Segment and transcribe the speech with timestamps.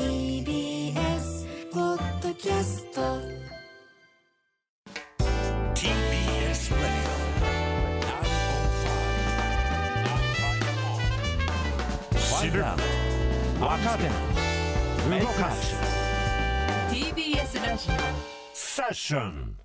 [0.00, 3.00] TBS ポッドキャスト。
[5.74, 6.80] TBS Radio
[12.40, 12.62] 知る
[13.60, 14.04] 若手
[15.20, 15.76] 動かす。
[16.90, 17.90] TBS ラジ
[18.54, 19.56] セッション。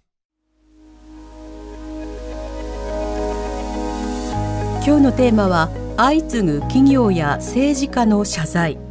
[4.85, 8.84] 今日のテーマは相次ぐ企業や政治家の謝罪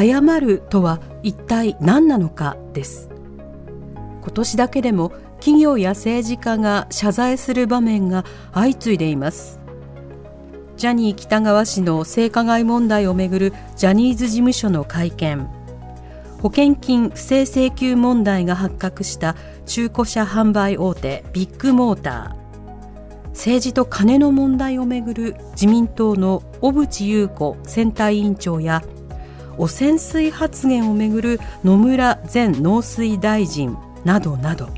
[0.00, 3.08] 謝るとは一体何なのかです。
[4.22, 9.60] 今年だけでも企業や政治家が謝罪する場面が相次いでいます。
[10.76, 15.48] ジャニー喜多川氏の性加害問題をめぐるジャニーズ事務所の会見。
[16.42, 19.36] 保険金不正請求問題が発覚した
[19.66, 23.28] 中古車販売大手ビッグモーター。
[23.28, 28.82] 政治と金の問題をめぐる自民党の小渕優子選対委員長や
[29.58, 34.68] 汚染水発言をめぐる野村前農水大臣などなど。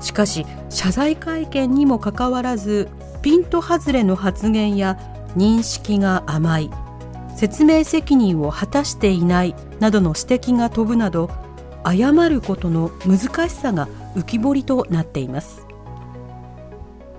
[0.00, 2.88] しかし謝罪会見にもかかわらず
[3.22, 4.98] ピント外れの発言や
[5.34, 6.70] 認識が甘い
[7.34, 11.30] 説明責任を果たしていないなどの指摘が飛ぶなど
[11.84, 15.66] 謝ることの難しさが浮き彫りとなっています。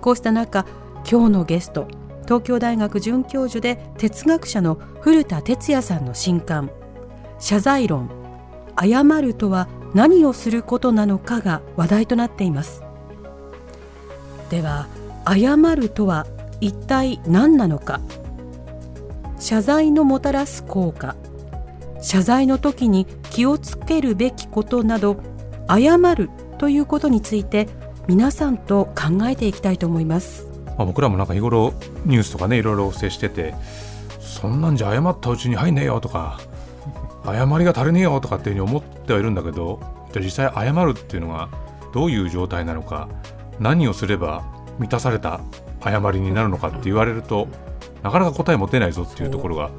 [0.01, 0.65] こうした中
[1.09, 1.87] 今日のゲスト
[2.25, 6.69] 東京大学准教授で哲学者の古田哲也さんの新刊
[7.39, 8.09] 「謝罪論
[8.79, 12.83] 謝るとは何をすることなのか」が話題となっています。
[14.49, 14.87] では
[15.27, 16.27] 謝るとは
[16.61, 17.99] 一体何なのか。
[19.39, 21.15] 謝罪のもたらす効果
[22.01, 25.17] 謝罪の時に気をつけるべきことなど
[25.67, 27.67] 謝るということについて
[28.07, 30.54] 皆さんと考えていきたいと思います。
[30.77, 31.73] まあ、僕らもなんか日頃
[32.05, 33.53] ニュースとかねいろいろ接してて
[34.19, 36.39] そんなんじゃ謝ったうちに入んねえよとか
[37.25, 39.79] 謝りが足りねえよとかっていうふうに思ってはいるんだけど
[40.11, 41.49] じゃあ実際謝るっていうのが
[41.93, 43.07] どういう状態なのか
[43.59, 44.43] 何をすれば
[44.79, 45.39] 満たされた
[45.81, 47.47] 謝りになるのかって言われると
[48.03, 49.71] なかなか答え持てないぞっていうところが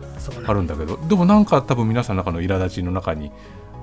[0.47, 3.31] あるんだけどでもなんか多分皆さんの中の苛立ちの中に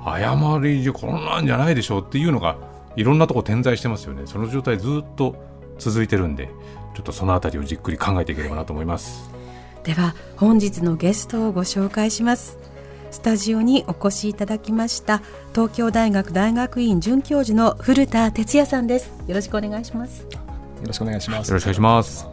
[0.06, 2.58] 謝りじゃこんなんじゃないでしょうっていうのが
[2.96, 4.24] いろんなとこ点在してますよね。
[4.28, 5.36] その状態ずっと
[5.80, 6.50] 続いてるんで
[6.94, 9.30] ちょっとそのあたりをじっくり考えていければなと思います。
[9.84, 12.58] では本日のゲストをご紹介します。
[13.12, 15.22] スタジオにお越しいただきました
[15.54, 19.12] 東京大学大学院准教授の古田哲也さんです。
[19.28, 20.22] よろしくお願いします。
[20.22, 21.50] よろしくお願いします。
[21.50, 22.28] よろしくお願いします。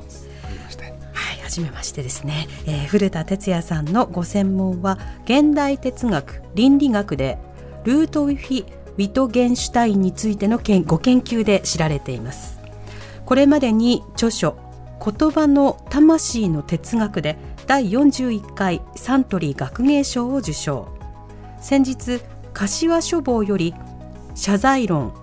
[1.13, 2.03] はい、はじめまして。
[2.03, 7.39] ですね、えー古田哲也さんのご専門は現代哲学倫理学で
[7.85, 12.60] ルートウィフィ・ウィトゲンシュタインについての研ご研究で知られています
[13.31, 14.57] これまでに著書
[14.99, 20.89] 言葉の魂の哲学で第41回サントリー学芸賞を受賞。
[21.61, 22.21] 先日
[22.53, 23.73] 柏書房より
[24.35, 25.15] 謝罪論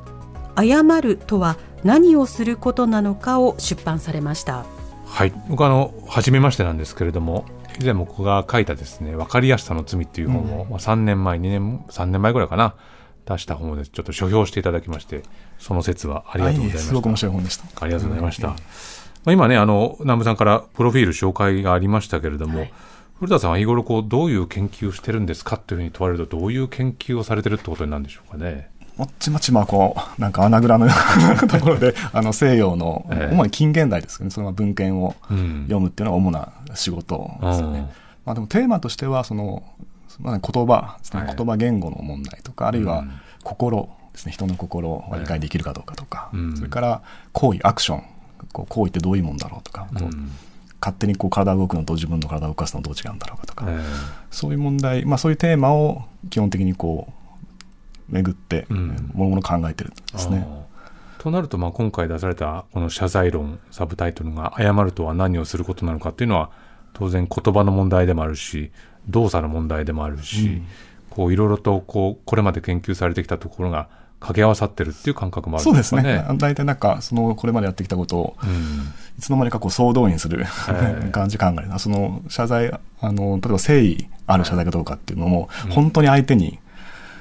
[0.55, 4.65] 謝るとは何をすることなのかを出版されました。
[5.05, 5.33] はい。
[5.49, 7.43] 僕あの初めましてなんですけれども
[7.77, 12.75] 以前僕が書いたですね「分かりやすさの罪」っていう本を、まあ、3年前2年3年前ぐらいかな
[13.27, 15.23] 出した本をですちょっと書評していただきまして
[15.59, 17.63] その説はありがとうございました、すごく面白い本でした。
[17.83, 18.47] ありがとうございました。
[18.47, 18.55] ま
[19.25, 22.67] あ、今ね、あの、南部さんからプロフィール紹介がありましたけれども、
[23.19, 28.69] 古田さんは日頃こう、どういう研究をしてるんですかっていうふうに問われると、どういう研究をされてるってことになるんでしょうかね。
[28.95, 37.91] もっちまちまこう、なんか穴蔵のようなところで、 あの西洋の、ええ主に近現代ですけどね、その文献をうん読むっていうのが主な仕事ですようんね。
[38.25, 39.63] まあでもテーマとしては、その、
[40.19, 41.35] まあ、言葉ですね、はい。
[41.35, 43.11] 言葉言語の問題とか、あるいはうん
[43.43, 46.57] 心ですね、人の心を理解できるかどうかとか、うん。
[46.57, 47.01] それから
[47.31, 48.03] 行為、アクション、
[48.51, 50.31] こう行為ってどういうもんだろうとか、こううん
[50.79, 53.79] 勝手にこう体が動くのと自分の体を動かすのとどう違うんだろうかとか、え
[54.29, 57.11] そういう問題、まあ、そういうテーマを基本的にこ
[58.09, 59.11] う巡って、うん。
[59.13, 60.47] もの々考えてるんですね。
[61.17, 66.51] となると、まあ、今回出されたこの謝罪論サブタイトルが「謝るとは何をすることなのか」っていうのは
[66.97, 68.71] 当然言葉の問題でもあるし
[69.07, 70.61] 動作の問題でもあるし、
[71.09, 73.87] こういろいろとこうこれまで研究されてきたところが
[74.19, 76.23] 掛け合わさってるっていう感覚もあるそうんでですかね。
[76.25, 76.37] すね。
[76.39, 78.49] 大体なんか、その、これまでやってきたことを、うん。
[78.49, 81.67] いつの間にかこう総動員するえ感じ考える。
[81.67, 81.77] な。
[81.77, 86.57] その謝罪、あの、例えば誠意ある謝罪かどうかっていうのも、本当に相手に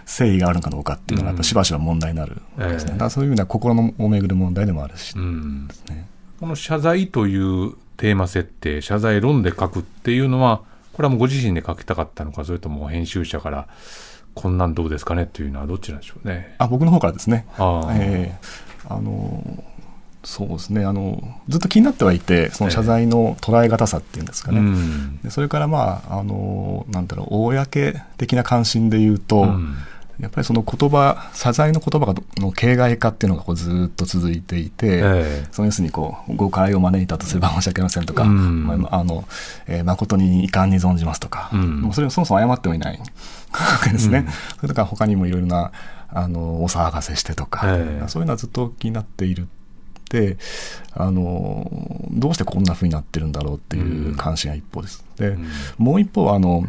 [0.06, 2.94] 誠意があるのかどうかっていうのがやっぱしばしば問題になるわけですね、ええ。
[2.94, 5.68] だからそういう意味では心のをめぐる問題でもあるし、うん。
[5.90, 6.08] ね
[6.40, 10.62] この謝罪というテーマ設定謝罪論で書くっていうのは
[10.92, 13.68] これはもうご自身で書きたかったのかそれとも編集者から
[14.34, 16.54] こんなんどうですかねっていうのはどっちなんでしょうね。
[16.58, 17.46] あ僕の方からですね。
[17.56, 17.94] ああ。
[17.96, 18.38] ええ。
[18.88, 19.64] あの
[20.22, 20.84] そうですね。
[20.84, 25.20] あのずっと気になってはいてその謝罪の捉え方さっていうんですかね、うん。
[25.22, 27.66] でそれからまああのなんだろう公
[28.18, 29.76] 的な関心で言うと、うん
[30.20, 35.48] やっぱりその言葉謝罪の言葉がの形骸化っていうのがこうずっと続いていて、ええ。
[35.52, 38.66] その要するにこう誤解を招いたとすれば申し訳ありませんとか、うん。
[38.66, 39.24] まああの
[39.66, 41.80] えー誠に遺憾に存じますとか、うん。
[41.82, 43.04] もうそれをそもそも謝ってもいないわ
[43.84, 44.26] けですね。
[44.56, 45.72] それとか他にもいろいろな
[46.08, 48.08] あのお騒がせしてとか、ええ。
[48.08, 49.48] そういうのはずっと気になっている
[50.08, 50.38] で
[50.94, 51.70] あの
[52.10, 55.04] どうしてこんな風になってるんだろうっていう関心が一方です。
[55.16, 55.46] で、ん。
[55.78, 56.64] もう一方はあの、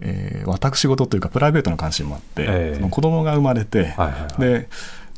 [0.00, 4.68] えー私事というかプライベートな関心もあって、ええその子供が生まれて、はいはいはいで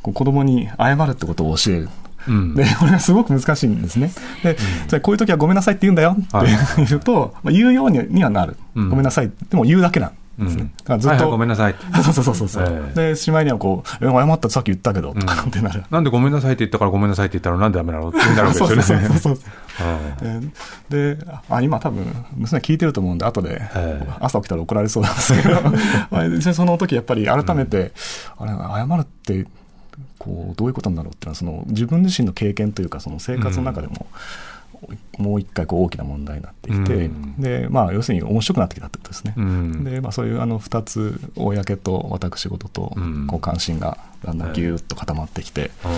[0.02, 1.88] 子供に謝るってことを教える。
[2.29, 4.12] うんで、これがすごく難しいんですね。
[4.43, 4.56] で、
[4.88, 6.49] じゃあこういう時はごめんなさいって言うんだよってはい
[6.88, 9.31] 言うと、まあ、言うようににはなる、うんごめんなさい。
[9.49, 10.12] でも言うだけなん
[10.44, 10.73] ですね。
[10.89, 11.00] うん。
[11.00, 11.75] ずっと、ごめんなさい。
[12.03, 12.93] そうそうそうそう。
[12.97, 15.85] えで、しまいにはこう、え謝ったってさっき言ったけど、とかってなる。
[15.91, 19.09] なんでごめんなさいって言ったからごめんなさいって言ったらなんでダメなのってなるわけですよね。
[19.09, 20.50] そうそうそう
[20.91, 22.05] でであ今多分
[22.37, 24.06] 娘聞いてると思うんで後でええ。
[24.21, 26.53] 朝起きたら怒られそうなんですけど。
[26.53, 27.93] その時やっぱり改めて、
[28.37, 29.47] あれ謝るって
[30.19, 34.06] こうどういうことなんだろうっていうのはその自分自身の経験というかその生活の中でも、
[35.19, 37.40] もう一回こう大きな問題になってきて、うん。
[37.40, 39.34] でまあ要するに面白くなってきたってことですね。
[39.37, 39.84] うん。
[39.84, 43.26] でまあ、そういうあの2つ公と私事とうん。
[43.26, 45.90] こう関心がだんだんギューッと固まってきて、うん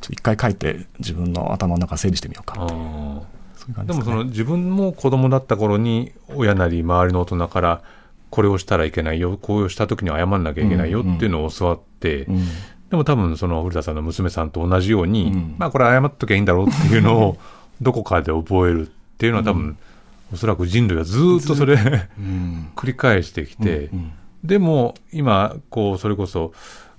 [0.00, 2.54] ちょっと一回書いて自分の頭の中整理してみようか。
[2.58, 3.92] あそういう感じでね。
[3.92, 7.82] ーでもその自分も子供だった頃に親なり周りの大人から
[8.30, 12.44] これをしたらいけないよこうした時には謝らなきゃいけないよっていうのを教わって、うん。
[12.90, 15.54] でも多分その古田さんの娘さんと同じように、うん。
[15.58, 17.38] まあこれ謝っときゃいいんだろうっていうのを
[17.82, 19.76] どこかで覚えるっていうのは多分、
[20.32, 22.70] おそらく人類はずーっとそれうん。
[22.74, 24.12] 繰り返してきて、うん。
[24.44, 26.52] でも今こうそれこそ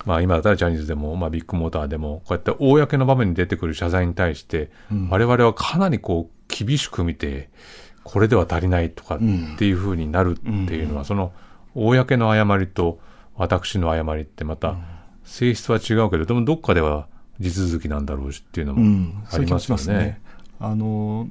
[0.05, 5.09] まあ今だったらジャニーズでも、まあ、ビッグモーターでもこうやって公の場面に出てくる謝罪に対して、うん。
[5.09, 7.49] 我々はかなりこう厳しく見て
[8.03, 9.19] これでは足りないとかっ
[9.57, 11.31] ていうふうになるっていうのは、その
[11.73, 12.99] 公の誤りと
[13.35, 14.75] 私の誤りってまた
[15.23, 17.07] 性質は違うけどでもどっかでは
[17.39, 19.37] 地続きなんだろうしっていうのもうん、ありますよね。
[19.37, 20.21] そういう気がしますね。
[20.65, 21.27] あの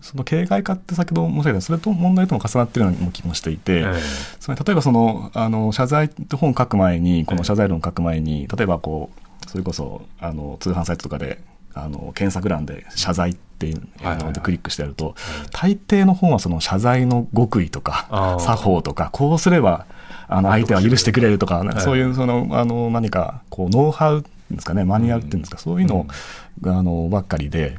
[0.00, 3.92] その形骸化って先ほど申し上げたそれと問題とも重なっているような気もしていて、え
[4.40, 9.10] つまり例えばそのあの謝罪って本を書く前にこの謝罪論を書く前に例えばこ
[9.46, 11.42] うそれこそあの通販サイトとかで
[11.74, 15.14] あの検索欄で謝罪っていうのでクリックしてやると、
[15.52, 19.84] 大抵の本はその謝罪の極意とか作法とかこうすれば
[20.26, 21.82] あの相手は許してくれるとか、い。
[21.82, 26.06] そういうそのあの何かこうノウハウですかねマニュアルっていうんですか、そういうの
[26.62, 27.76] があのばっかりで。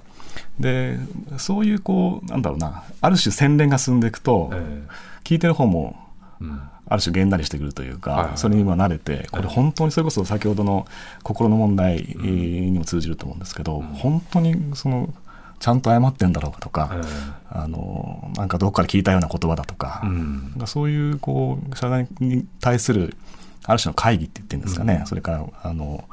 [0.59, 0.97] で
[1.37, 4.83] そういうこうなんだろうなある種洗練が進んでいくと、え
[5.23, 5.95] 聞いてる方も
[6.39, 6.61] うん。
[6.87, 8.37] ある種げんなりしてくるというか、はいはい。
[8.37, 10.85] それに今慣れてこれ本当にそれこそ先ほどの
[11.23, 15.13] 心の問題えーにも通じると思うんですけど、本当にその
[15.59, 17.01] ちゃんと謝ってんだろうかとか、え
[17.49, 20.53] あのなんかどっかで聞いたような言葉だとか、うん。
[20.59, 23.15] かそういうこう謝罪に対する
[23.63, 26.03] ある種の会議って言ってるんですかね、それからあの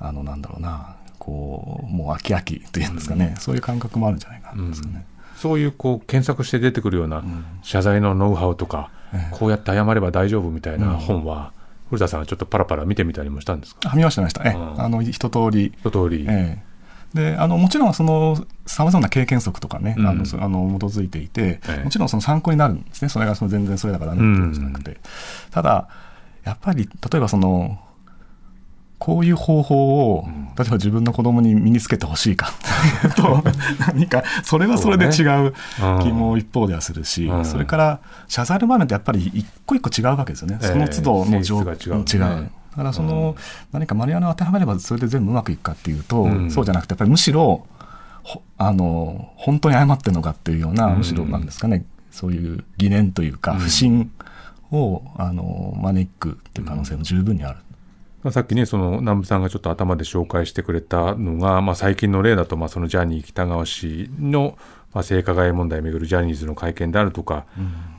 [0.00, 0.96] あのなんだろうな
[1.28, 5.04] こうもう飽き飽きっていうんですかね、そういう感覚もあるんじゃないかなんですかね。
[5.36, 7.22] そういうこう検索して出てくるような
[7.62, 9.36] 謝罪のノウハウとか、ええ。
[9.36, 11.52] こうやって謝れば大丈夫みたいな本は、
[11.90, 13.90] 古田さんはちょっとパラパラ見てみたりもしたんですか？
[13.92, 15.72] あ見ました見ました、えあの一通り。
[15.78, 16.58] 一通り、え
[17.14, 20.06] え、であのもちろんそのさまざまな経験則とかね、うん。
[20.06, 21.84] あのそあの基づいていて、ええ。
[21.84, 23.08] もちろんその参考になるんですね。
[23.08, 24.96] それがその全然それだからダメってことじゃなくて、
[25.50, 25.88] ただ
[26.44, 27.78] やっぱり例えばその
[28.98, 30.28] こういう方法を、
[30.58, 32.52] 例えば自分の子供に身につけてほしいか。
[33.16, 33.42] と
[33.92, 36.00] 何かそれはそれで違ううん。
[36.00, 37.44] 気も一方ではするし、うん。
[37.44, 40.68] それから謝罪の場面ってやっぱり一個一個違うわけですよね、ええ。
[40.68, 42.50] その都度の状性質が違う。
[42.72, 43.36] だからその、
[43.72, 46.50] 何かマニュアルを当てはめればそれで全部うまくいくかっていうと、うん。
[46.50, 47.66] そうじゃなくてやっぱりむしろ
[48.24, 50.98] ほあの本当に謝ってるのかっていうような、うん。
[50.98, 51.84] むしろなんですかね。
[52.10, 53.58] そういう疑念というかうん。
[53.58, 54.10] 不信
[54.72, 57.58] を、あの招くっていう可能性も十分にある。
[58.22, 64.58] まあ、さっきねその南部さんがちょっと頭で紹介してくれたのが、まあ、最近の例だと、まあ、そのジャニー喜多川氏の、
[64.92, 67.46] まあ、性加害問題をめぐるジャニーズの会見であるとか、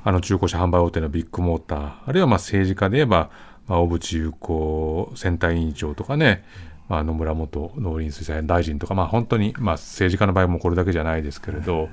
[0.04, 3.30] あの中古車販売大手のビッグモーターあるいはまあ政治家で言えば、
[3.68, 6.44] まあ、小渕優子選対委員長とかね、
[6.90, 11.88] まあ、野村元農林水産大臣とか、まあ、本当に、まあ、政治家の場合もこれだけじゃないですけれど、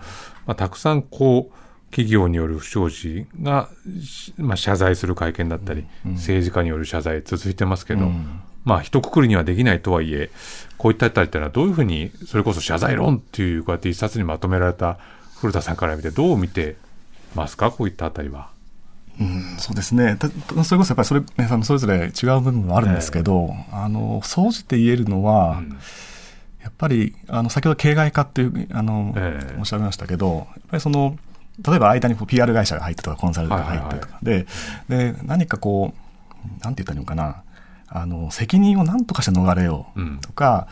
[0.46, 3.68] まあ、たくさんこう企業による不祥事が、
[4.02, 8.40] しまあ、謝罪する会見だったり、政治家による謝罪続いてますけど、うん。
[8.64, 10.28] まあ一括りにはできないとはいえ
[10.76, 14.98] こういったあたりっていうのはどういうふうにそれこそ謝罪論っていうこうやって一冊にまとめられた
[15.36, 16.74] 古田さんから見てどう見て
[17.36, 17.70] ますか？
[17.70, 18.50] こういったあたりは。
[19.20, 20.16] うん、そうですね。
[20.18, 20.28] た
[20.64, 21.22] それこそやっぱりそれ,、
[21.62, 25.78] それぞれ違う部分もあるんですけど、あの総じて言えるのは、うん。
[26.60, 29.56] やっぱりあの先ほど形骸化っていうあの、ええ。
[29.60, 31.16] おっしゃいましたけどやっぱりその
[31.58, 34.46] 例えば間にこう PR 会社が入ってとかコンサルが入ってとか、で
[34.88, 37.42] で何かこうなんて言ったらいいのかな。
[37.88, 40.66] あの責任を何とかして逃れようとか、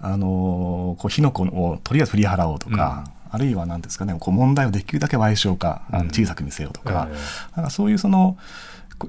[0.00, 8.36] あのこう火の粉をとりあえず振り払おうとか、あるいは何ですかねこう問題をできるだけ賠償かあの小さく見せようとか,、ええなんかそういうその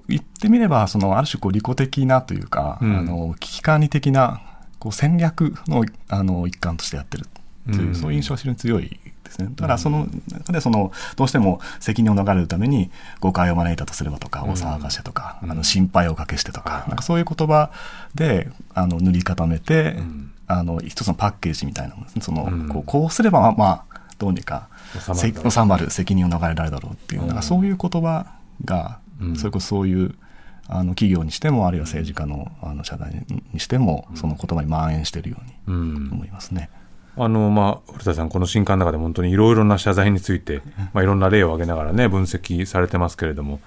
[0.08, 2.98] 言ってみればそのある種こう利己的なというか、うん。
[2.98, 4.42] あの危機管理的な
[4.80, 7.28] こう戦略のあの一環としてやってる
[7.66, 7.96] という、うん。
[7.96, 9.50] そういう印象が非常に強いですね。
[9.56, 14.50] だからその中でそのどうしても責任を逃れるために誤解を招いたとすればとか、うん。
[14.52, 15.52] お騒がしてとか、うん。
[15.52, 17.72] あの心配をかけしてとか、はいなんかそういう言葉
[18.16, 20.32] であの塗り固めて、ん。
[20.48, 22.22] あの一つのパッケージみたいなものですね。
[22.24, 22.68] その、うん。
[22.68, 24.68] こうこうすればまあ、まあ、どうにか
[25.50, 27.28] 収まる責任を逃れられるだろうっていう、うん。
[27.28, 28.26] なんかそういう言葉
[28.66, 29.36] が、うん。
[29.38, 30.16] それこそそういう
[30.68, 35.38] あの企業にしてもあるいは政治家のあの社内にしても、その言葉に蔓延しているよ
[35.68, 36.04] ううん。
[36.06, 36.70] に思いますね。
[37.18, 40.62] あのまあ、古田さん、この新刊の中で本当にいろいろな謝罪について、
[40.94, 43.60] まあ、いろんな例を挙げながらね、分析されてますけれども、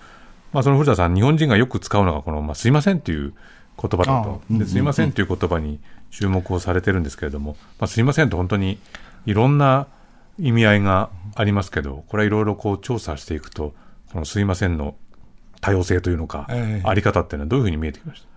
[0.53, 3.35] まあ、その古田さん、日本人がよく使うのが、この、まあ、すいませんという
[3.81, 5.79] 言葉だと、すいませんという言葉に
[6.11, 8.79] 注目をされてるんですけれども、まあ、すいませんと本当に
[9.27, 9.89] いろんな
[10.39, 13.75] 意味合いがありますけど、これはいろいろこう調査していくと、
[14.13, 14.95] このすいませんの
[15.61, 16.89] 多様性というのか、ええ。
[16.89, 18.34] あり方っていうのはどういうふうに見えてきました？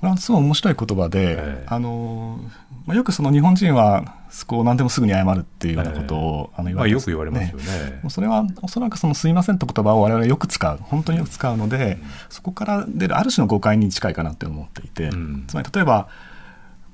[0.00, 1.66] これはすごい面白い言葉で、ええ。
[1.66, 2.38] あの
[2.86, 4.14] まあ、よくその日本人は
[4.46, 8.00] こう何でもすぐに謝るっていうようなことを、あのまあ、よくて言われますよね。
[8.08, 11.98] それはおそらくその「すいません」って言葉を我々はよく使う本当によく使うので、
[12.28, 15.44] そこから出るある種の誤解に近いかなって思っていて、うん。
[15.48, 16.08] つまり例えば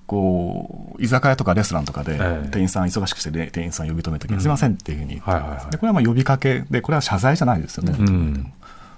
[0.07, 2.49] こう居酒屋とかレストランとかでええ。
[2.51, 4.41] 店員さん忙しくしてね店員さん呼び止めるときに「うん。
[4.41, 7.95] すいません」っていうふうに言って、はいはいこれはまあ呼びかけでこれは謝罪じゃないですよね。
[7.99, 8.53] うん。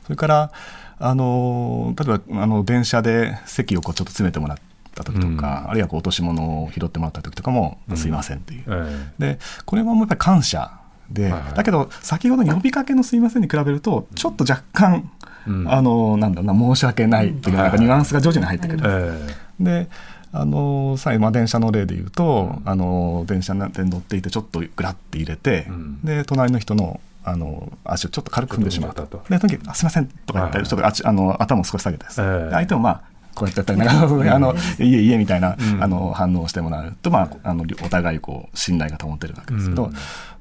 [0.04, 0.52] それから
[0.98, 4.58] あの例えばあの電車で席をこうちょっと詰めてもらっ
[4.94, 5.70] た時とか、うん。
[5.70, 7.96] あるいはこう落とし物を拾ってもらった時とかも「うん。
[7.96, 8.64] すいません」っていう。
[8.66, 10.70] えでこれはもうやっぱり感謝
[11.10, 11.54] で、はいはい。
[11.54, 15.10] だけど先ほどの呼びかけの「すいません」に比べるとちょっと若干、
[15.46, 15.72] うん。
[15.72, 18.82] あのなんだろうな申し訳ないっていうなんかニュアンスが徐々に入ってくる。
[18.84, 19.88] ええで
[20.36, 26.00] あのさあ、電車の例で言うと、あの電車に乗っていてちょっとグラッて入れて、うん。
[26.02, 29.02] で隣の人のあの足をちょっと軽く踏んでしまった。
[29.02, 32.44] とでその時あすいません」とか言ったり、ちょっとあちあの頭を少し下げてです、ええ。
[32.46, 33.02] で相手もまあ
[33.34, 33.80] こうやってやったり
[34.30, 35.82] あのいえいえみたいな、うん。
[35.82, 39.94] あの反応をしてもらうと、まあ、あのお互いこう信頼が保てるわけですけど、うん。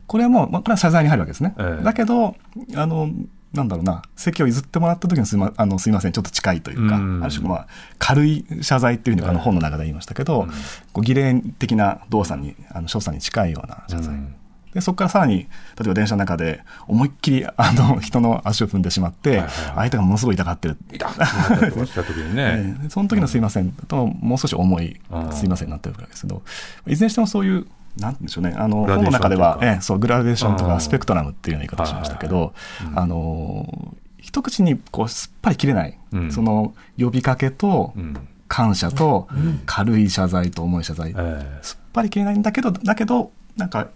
[0.08, 1.56] これはもう、まあ、これは謝罪に入るわけですね。
[1.58, 1.84] ええ。
[1.84, 2.36] だけど
[2.76, 3.10] あの
[3.54, 7.24] なんだろうな席を譲ってもらった時のすいまあのすいませんちょっと近いというか、うん。
[7.24, 7.68] ある種まあ
[8.00, 10.50] 軽い謝罪っていうふうにあのええ本の中で言いましたけど、うん。
[10.92, 14.36] こう儀礼的な動作にあの所作に近いような謝罪、うん
[14.74, 15.46] でそこからさらに例
[15.86, 19.44] えば電車の中で思いっきりあの 人の足を踏んでしまって、
[19.76, 21.12] 相手がものすごい痛がってる、痛っ！
[21.12, 22.90] した時にね、 ええ。
[22.90, 26.42] その時の「すいません」ともう少し重いうん「すいません」になってるわけですけど
[26.88, 28.56] いずれにしてもそういうなんでしょうね。
[28.58, 32.54] あの本の中ではええそうグラデーションとうんかスペクトラムっていうような言い方をしましたけど
[32.96, 36.32] あの一口にこうすっぱり切れない、うん。
[36.32, 38.16] その呼びかけとうん。
[38.50, 39.28] 感謝と
[39.66, 41.60] 軽い謝罪と重い謝罪、え。
[41.64, 43.88] すっぱり切れないんだけどだけどなんか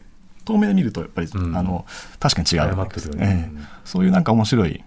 [0.48, 1.56] 遠目で見るとやっぱり、うん。
[1.56, 1.86] あの
[2.20, 2.88] 確かに違うね。
[3.20, 3.62] ええ。
[3.84, 4.84] そういうなんか面白い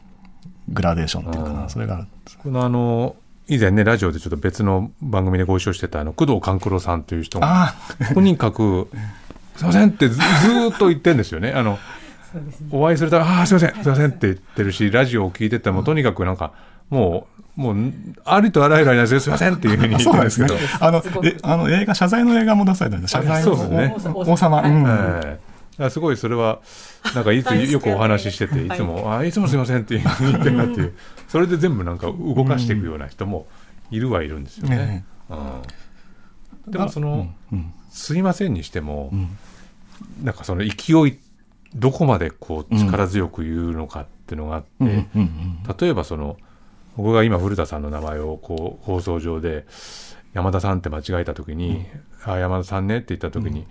[0.69, 1.71] グラデーションっていうかうなん。
[1.71, 2.07] それがある。
[2.29, 3.17] えこのあの
[3.49, 7.75] 以前ねラジオでちょっと別の番組でご一緒してたあの工藤官九郎さんという人があ
[8.15, 8.89] とにかく
[9.57, 11.53] 「すいません」ってずっと言ってんですよね。
[11.53, 11.79] あの
[12.71, 16.53] お会いすると「ああすいませんすいません」って言ってるしラジオを聞いててもとにかくなんか
[16.91, 17.93] もうもう
[18.25, 19.21] ありとあらゆるありなんですよ。
[19.21, 20.87] すいませんっていうふうにあ言ってるんでそうなんですけど。
[20.87, 24.13] あの、え、あの映画、謝罪の映画も出されたんで、謝罪のそうですね。
[24.15, 24.63] お王様。
[24.63, 25.39] うん。
[25.89, 26.61] すごいそれは、
[27.15, 27.81] なんかいつよ。
[27.81, 28.71] くお話ししてて、い。
[28.71, 30.95] つも、あいつもすみませんって言ってるなっていう、
[31.29, 33.47] それで全部なんか動かしていくような人も
[33.91, 34.77] いるはいるんですよね。
[34.77, 35.05] ね。
[35.31, 35.35] う
[36.69, 36.73] ん。
[36.73, 37.73] でもその、うん。
[37.91, 39.39] すいませんにしてもう、ん。
[40.23, 41.19] なんかその勢い、
[41.75, 45.07] どこまでこう力強く言うのかっていうのがあって、
[45.85, 46.37] 例えばその
[46.97, 49.67] 僕が今古田さんの名前をこう放送上で
[50.33, 51.87] 山田さんって間違えた時に
[52.25, 53.67] 「あ山田さんね」って言った時に「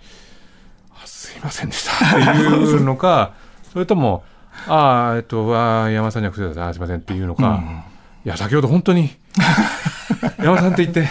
[1.06, 1.92] すいませんでした」
[2.32, 3.32] っていうのか
[3.72, 4.24] それとも
[4.68, 7.62] 「ああえっとあー山田さんには失礼だあーすいません」っていうのか、
[8.24, 9.10] いや先ほど本当に
[10.38, 11.08] 山田さんって言って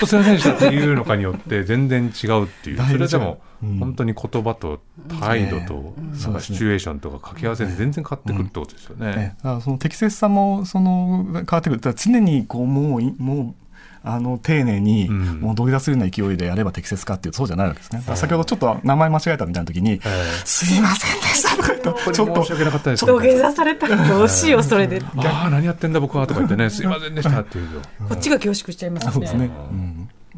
[0.00, 3.78] 当すみませんでしたっていうのかによって全然違うっていうそれでもうん。
[3.78, 4.80] 本当に言葉と
[5.20, 5.94] 態度と
[6.40, 9.06] シチュエーションとか掛け合わせで全然変わってくるってことですよね。
[9.14, 9.36] ね。
[9.42, 11.94] だからその適切さもその変わってくる。
[11.94, 13.54] 常にこうもういもう
[14.02, 15.40] あの丁寧に、うん。
[15.40, 18.02] もう土下座するような勢いでやれば適切かっていうとそうじゃないわけですね。
[18.16, 21.80] 先ほどちょっと名前間違えたみたいな時に、えすいませんでしたとか言っ
[22.12, 25.02] ちょっと申し訳なかったです土下座されたらどうしようそれで。
[25.16, 26.70] ああ何やってんだ僕はとか言ってね。
[26.70, 27.68] すいませんでしたっていう
[28.08, 29.12] こっちが恐縮しちゃいますね。
[29.12, 29.50] そうですね。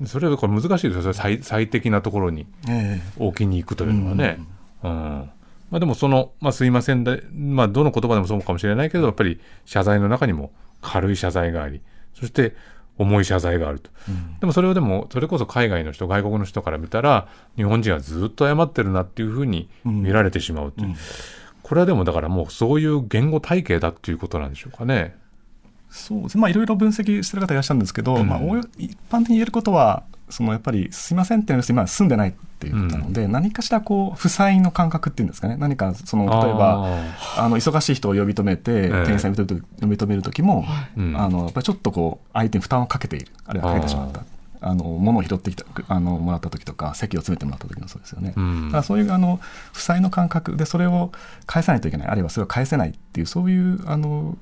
[0.07, 1.13] それこれ難しいですよ。
[1.13, 4.39] 最最適なところにえ置きに行くというのはね。
[4.83, 5.31] うん
[5.73, 10.53] まあ、でもその、まあ、すいませんで、まあ、どの言葉でもそうかもしれないけど、やっぱり謝罪の中にも
[10.83, 11.81] 軽い謝罪があり、
[12.13, 12.55] そして
[12.99, 13.91] 重い謝罪があると。
[14.41, 20.89] でもそれをでも、それこそ海外の人、外国の人から見たら、日本人はずっと謝ってるなっていうふうに見られてしまうという。
[20.89, 20.97] うん
[21.63, 25.17] これはでもだからもうそういう言語体系だっていうことなんでしょうかね。
[25.89, 35.57] そうですねまあいろいろ分析してる方いらっしゃるんですけど、うんまあ、おおよ一般的に言えることはそのやっぱり「すいません」っていうのは今住んでないっていうことなので、何かしらこう負債の感覚っていうんですかね。
[35.57, 36.87] 何かその例えば
[37.37, 40.65] あの忙しい人を呼び止めて、え店員さんを呼び止める呼び止める時も、
[40.97, 41.17] うん。
[41.17, 43.27] あのやっぱりちょっとこう相手に負担をかけている。
[43.47, 44.23] あるいはかけてしまった。
[44.65, 48.67] あの物を拾ってきたあのもらった時とか席を詰めてもらった時もそうですよね、うん。
[48.67, 49.41] だからそういうあの
[49.73, 51.11] 負債の感覚でそれを
[51.47, 52.09] 返さないといけない。
[52.09, 54.39] あるいはそれを返せないっていうそういうあの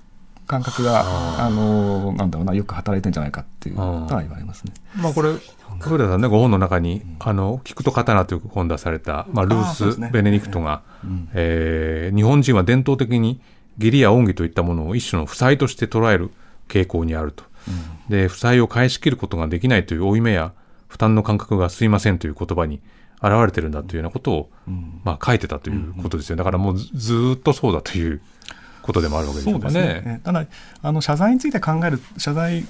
[0.50, 1.04] 感覚が
[1.38, 4.73] あのなんだろうなよく働いてんじゃないかっていうことは言われますね。
[5.00, 5.30] まあこれ、
[5.78, 11.28] 古田さんね、ご本の中に、あの、聞くと刀という本出された、まあ、ルース・ベネディクトが、うん。
[11.35, 13.40] えー日本人は伝統的に
[13.78, 16.33] 義理や恩義といったものを一種の負債として捉える
[16.69, 17.45] 傾向にあると。
[18.09, 20.52] で、負債を返し切ることができないという負い目や
[20.88, 22.80] 負担の感覚がすいませんという言葉に
[23.23, 25.00] 現れてるんだというようなことを、ん。
[25.04, 26.37] まあ書いてたということですよ。
[26.37, 28.21] だからもうずっとそうだという
[28.82, 29.82] ことでもあるわけでしょそうね。
[29.82, 30.20] ですね。
[30.25, 30.46] ただ
[30.82, 32.64] あの謝罪について考える謝罪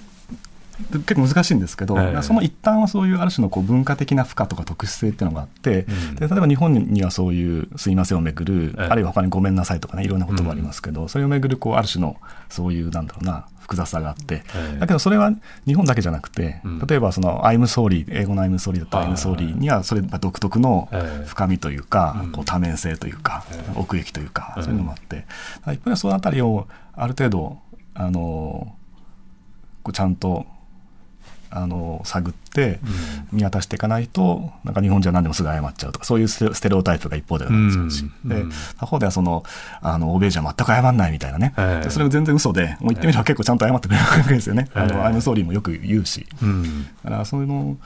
[0.91, 12.17] 結構難しいんですけど、ええその一端はそういうある種のこう文化的な負荷とか特殊性っていうのがあって、うんで例えば日本にはそういう「すいません」をめぐる、ええあるいは他に「ごめんなさい」とかねいろんな言葉ありますけど、それをめぐるこうある種の
[12.49, 14.79] そういうなんだろうな複雑さがあって、ええ。
[14.81, 15.33] だけどそれは
[15.65, 16.79] 日本だけじゃなくて、うん。
[16.81, 21.27] 例えばその「I'm sorry」英語の「I'm sorry」だったら「あ I'm ー sorry」にはそれが独特のええ。
[21.27, 22.33] 深みというか、うん。
[22.33, 23.73] こう多面性というか、ええ。
[23.77, 24.63] 奥行きというか、ええ。
[24.65, 25.25] そういうのもあって、
[25.73, 27.59] 一方でそのあたりをある程度
[27.95, 28.75] あの
[29.85, 30.47] こうちゃんと
[31.51, 32.79] あの探って
[33.33, 38.45] 見渡していかないとなんか日本人は何でもすぐ謝っちゃうとかそういうステレオタイプが一方ではあるんですよし、で
[38.79, 39.43] 他方ではその
[39.81, 41.55] あの欧米人は全く謝らないみたいなね、
[41.89, 46.27] それも全然嘘でもう言ってみれば結構ちゃんと謝ってくれるわけですよね「あのええ I'm sorry」もよく言うし。
[46.43, 46.85] うん。
[47.05, 47.77] だからそういうの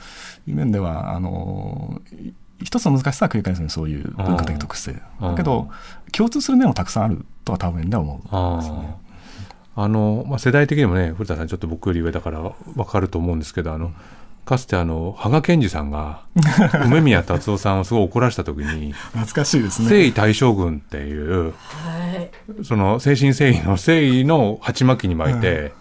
[0.47, 2.31] いう面ではあのい
[2.63, 4.95] 一つの難しさは繰り返すねそういう文化的特性。
[5.21, 5.69] だけど
[6.11, 9.04] 共通する面もたくさんあるとは多分では思うんですね。
[9.75, 12.39] ああの、まあ、世代的にもね、古田さんちょっと僕より上だから
[12.75, 13.91] わかると思うんですけど、あの、
[14.45, 16.21] かつてあの、羽賀健二さんが、
[16.85, 19.89] 梅宮達夫さんをすごい怒らせた時に、懐かしいですね。
[19.89, 21.53] 征夷大将軍っていう、
[22.63, 25.73] その、精神征夷の征夷の鉢巻きに巻いて、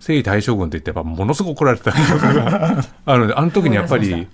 [0.00, 1.92] 征夷大将軍って言って、やっぱものすごく怒られてた
[3.04, 4.26] あるので、あの時にやっぱり、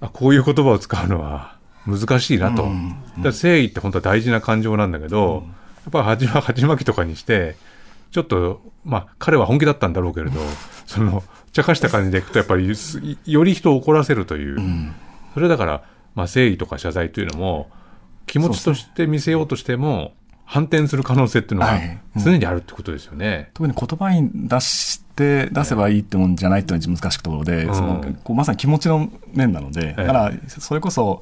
[0.00, 1.56] あこういう言葉を使うのは
[1.86, 2.62] 難しいなと。
[2.62, 2.70] だか
[3.18, 5.44] ら誠意って本当は大事な感情なんだけど、
[5.84, 7.56] やっぱり鉢鉢巻きとかにして、
[8.10, 10.40] ちょっと、まあ、彼は本気だったんだろうけれど、
[10.86, 14.58] その、茶化した感じでいくと、やっぱりす、より人を怒らせるという、
[15.34, 15.72] それだから、
[16.14, 17.70] まあ、誠意とか謝罪というのも、
[18.26, 20.12] 気持ちとして見せようとしても、
[20.50, 22.00] 反転する可能性っていうのがはい。
[22.16, 22.22] うん。
[22.24, 23.50] 常にあるってことですよね。
[23.54, 27.74] 特に言葉に出して出せばいいってもんじゃないっていうのは難しいところで、うん。
[27.74, 30.06] そのこうまさに気持ちの面なので、ええ。
[30.06, 31.20] だからそれこそ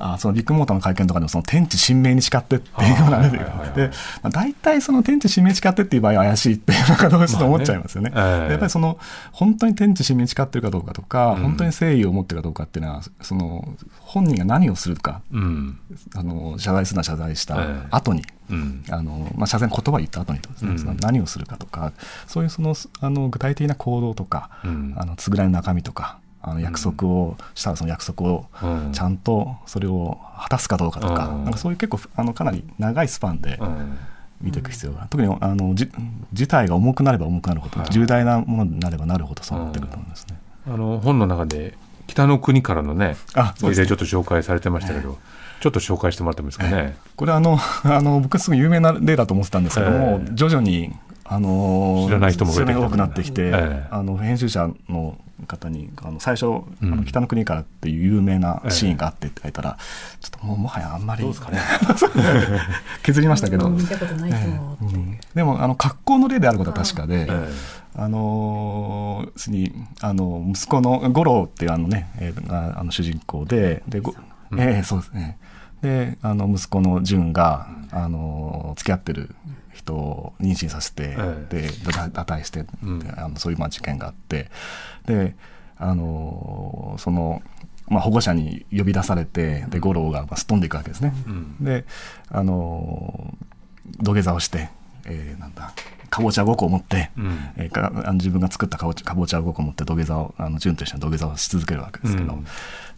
[0.00, 3.76] あそのビッグモーターの会見とかでもその天地神明に誓ってっていうようなねあーはいはいはい。
[3.76, 3.90] で、
[4.22, 8.10] まあ、大体その天地神明に誓ってっていう場合は怪しいっていうのかどうしても思っちゃいますよね。
[8.14, 8.44] まあねええ。
[8.46, 8.98] でやっぱりその
[9.32, 11.42] 本当に天地神明に誓ってるかどうかとか、うん。
[11.42, 15.20] 本当に誠意を持ってるかどうかっていうのはその本人が何をするか。
[15.32, 15.78] うん。
[16.14, 17.86] あの謝罪するなら謝罪したええ。
[17.90, 18.84] 後に、うん。
[18.90, 20.78] あのまあ、謝罪の言葉を言った後にですね、うん。
[20.78, 21.92] その何をするかとか
[22.26, 24.94] そういうそのあの具体的な行動とか、うん。
[24.96, 31.44] あの償いの中身とかあの約束をしたらその約束をうんちゃんとそれを果たすかどうかとか,、うん。
[31.44, 33.98] なんかそういう結構あのかなり長いスパンでうん。
[34.42, 35.86] 見ていく必要が、特にあのじ
[36.32, 37.90] 事態が重くなれば重くなるほど、はい。
[37.90, 40.38] 重大なものになればなるほどそうなってくると思うんですね。
[40.66, 41.74] あの、本の中で、
[42.06, 43.86] 北の国からのね、あそうですね。
[43.86, 45.18] ちょっと紹介されてましたけど、
[45.60, 46.96] ちょっと紹介してもらってもいいですかね？
[47.16, 50.34] これあの あの僕すごい有名な例だと思ってたんですけども、ええ。
[50.34, 50.90] 徐々に
[51.26, 53.86] あの知らない人も多くなってきて、ええ。
[53.90, 56.48] あの編集者の方にあの最初、あ
[56.82, 56.90] うん。
[56.96, 59.78] の北の国からっていう有名なシーンがあってって書いたら、
[60.20, 61.58] ちょっともうもはやあんまりどうですかね。
[63.02, 65.18] 削りましたけど、見たことない人もうん。
[65.34, 67.48] でもあの格好の例であることは確かで、え
[67.96, 74.14] あのにあの息子の五郎っていうあのね、えーがあの主人公でで、ご
[74.56, 75.38] ええそうですね。
[75.82, 79.34] であの息子の純が、あの付き合ってる
[79.80, 81.62] 人を妊娠させて、えで
[81.92, 82.64] だ堕胎して、
[83.16, 84.50] あのそういうまあ事件があって
[85.06, 85.34] で
[85.76, 87.42] あのその、
[87.88, 91.14] まあ、保護者に呼び出されてで五郎がまあすっ飛んでいくわけですね。
[91.26, 91.64] うん。
[91.64, 91.84] で
[92.28, 93.34] あの
[93.98, 94.68] 土下座をして、
[95.06, 95.72] えーなんだ
[96.10, 97.38] かぼちゃ5個を持って、うん。
[97.56, 102.46] えーかあの自分が作ったかぼちゃかぼちゃ5個を持って土下座をあの順として土下座をし続けるわけですけど、うん。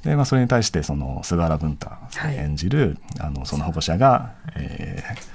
[0.02, 1.88] でまあ、それに対してその菅原文太
[2.28, 5.31] 演じる、あのその保護者が、えー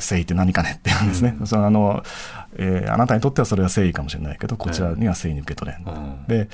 [0.00, 2.02] 誠意って何かねって言うんですね、そのあの
[2.56, 6.24] えーあなたにとってはそれは誠意かもしれないけどこちらには誠意に受け取れん、うん。
[6.26, 6.48] で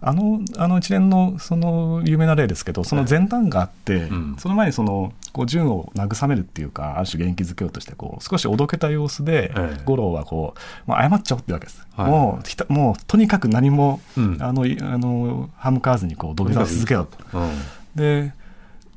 [0.00, 4.36] あのあの一連のその有名な例ですけどその前段があって、うん。
[4.38, 10.54] その前にそのこう純を慰めるっていうかある種元気づけようとしてこう少しおどけた様子で、ええ五郎はこ
[10.86, 12.10] う、まあ、謝っちゃおうってわけです、はい。
[12.10, 14.38] もうひたもうとにかく何も、うん。
[14.40, 17.38] あのいあの歯向かわずにこう土下座を続けようと。
[17.38, 17.50] うん。
[17.94, 18.32] で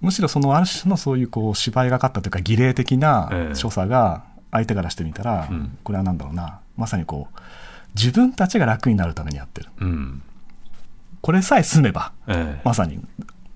[0.02, 3.56] むしろそのある種のそういうこう芝居がかったというか儀礼的なええ。
[3.56, 5.78] 所作が相手からしてみたら、うん。
[5.84, 6.60] これは何だろうな。
[6.78, 7.40] まさにこう
[7.96, 9.70] 自分たちが楽になるためにやってる。
[9.80, 10.22] うん。
[11.22, 12.62] これさえ済めばええ。
[12.64, 13.00] まさに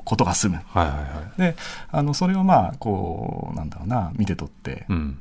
[0.03, 0.55] ことが済む。
[0.55, 1.03] はいはいは
[1.37, 1.41] い。
[1.41, 1.55] で
[1.91, 5.19] あのそれをまあこうなんだろうな見て取って、うん。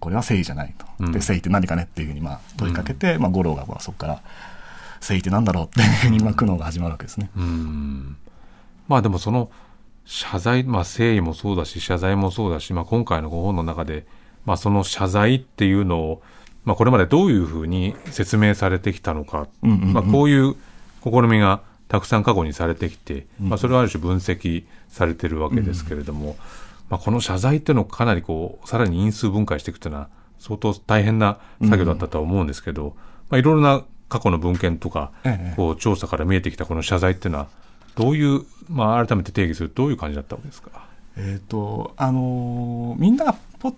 [0.00, 1.06] これは誠意じゃないと、うん。
[1.06, 4.22] で誠意って何かねっていうふうにまあ問いかけて、まあ、五郎がまあそこから
[4.96, 7.30] 誠意って何だろうっていうふうにまあ苦悩が始まるわけですね。
[7.36, 8.16] うん
[8.88, 9.50] まあでもその
[10.04, 14.06] 謝罪、まあ、誠意もそうだし謝罪もそうだし、まあ、今回のご本の中で、
[14.44, 16.22] まあ、その謝罪っていうのを、
[16.64, 19.92] まあ、これまでどういうふうに説明されてきたのか、うんうんうん。
[19.94, 20.56] まあ、こういう
[21.02, 26.36] 試みがたくさん過去にされてきて、まあ、それはある種分析されてるわけですけれども、
[26.90, 32.94] まあ、この謝罪っていうのをかなりこうさらに因数分解していくというのは相当大変な作業だったとは思うんですけど、
[33.30, 35.54] まあ、いろいろな過去の文献とか、ええ。
[35.56, 37.48] こう調査から見えてきたこの謝罪っていうのは
[37.96, 40.70] どういう、まあ、改めて定義するとどういう感じだったわけですか？
[41.16, 43.74] えーとあのーみんながポッ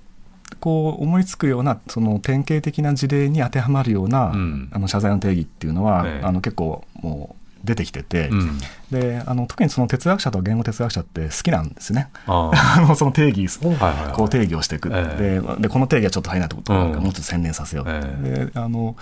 [0.60, 8.58] こう思いつくようなその典型的な事例に当てはまるような、うんあの謝罪の定義っていうのは、ええあの結構もう出てきてて、うん、
[8.90, 12.08] であの特にその哲学者と言語哲学者って好きなんですね。
[12.26, 14.12] あ あのその定義はいはいはい。
[14.14, 18.96] こう定義をしていく、えででこの定義はちょっと足りないところうんもうちょっと洗練させよう、えであの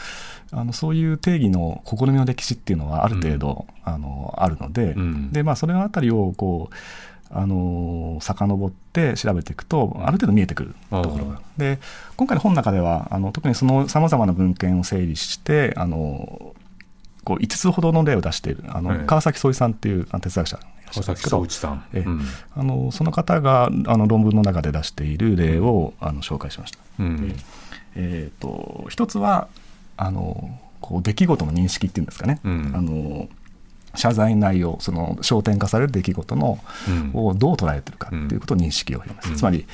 [0.53, 5.33] あのそういう定義の試みの歴史っていうのはある程度、あのあるので,、うん。
[5.33, 6.75] でまあ、それのあたりをこう
[7.31, 11.25] あの遡って調べていくとある程度見えてくるところ。
[11.27, 11.81] が、で
[12.17, 16.55] 今回の本の中ではあの特にそのさまざまな文献を整理してあの
[17.25, 19.07] こう5つほどの例を出しているあの、ええ。
[19.07, 20.59] 川崎総一さんっていう哲学者
[20.93, 21.85] 川崎さん。
[21.93, 22.01] ええ。
[22.01, 22.21] うん。
[22.55, 26.79] あのその方があの論文の中で出している例をあの紹介しました。
[27.01, 27.35] うん。
[27.97, 29.49] えー、と一つは
[29.97, 32.73] あのこう出来事の認識っていうんですかね、うん。
[32.75, 33.29] あの
[33.95, 36.59] 謝罪内容その焦点化される出来事の、
[36.89, 37.11] うん。
[37.15, 39.37] をどう捉えてるかっていうことを認識をします、うん。
[39.37, 39.67] つまり、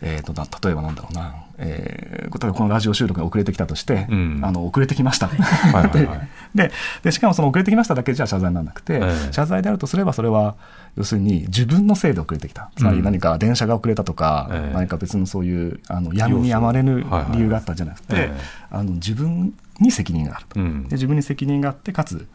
[0.00, 4.40] えー、とな例えばなんだろうな、えー例えばこのラジオ収録が遅れてきたとして、うん。
[4.42, 6.28] あの遅れてきました、いはいはい。
[6.54, 6.70] で
[7.02, 9.32] でしかもその遅れてきましただけじゃ謝罪にならなくて、ええ。
[9.32, 10.56] 謝罪であるとすればそれは
[10.96, 12.70] 要するに自分のせいで遅れてきた。
[12.76, 14.74] つまり何か電車が遅れたとか、ええ。
[14.74, 18.40] 何か別のそういうあのやむにやまれぬはいはい理由があったんじゃなくて、ええ。
[18.70, 20.88] あの自分に責任があると、うん。
[20.88, 22.26] で自分に責任があってかつ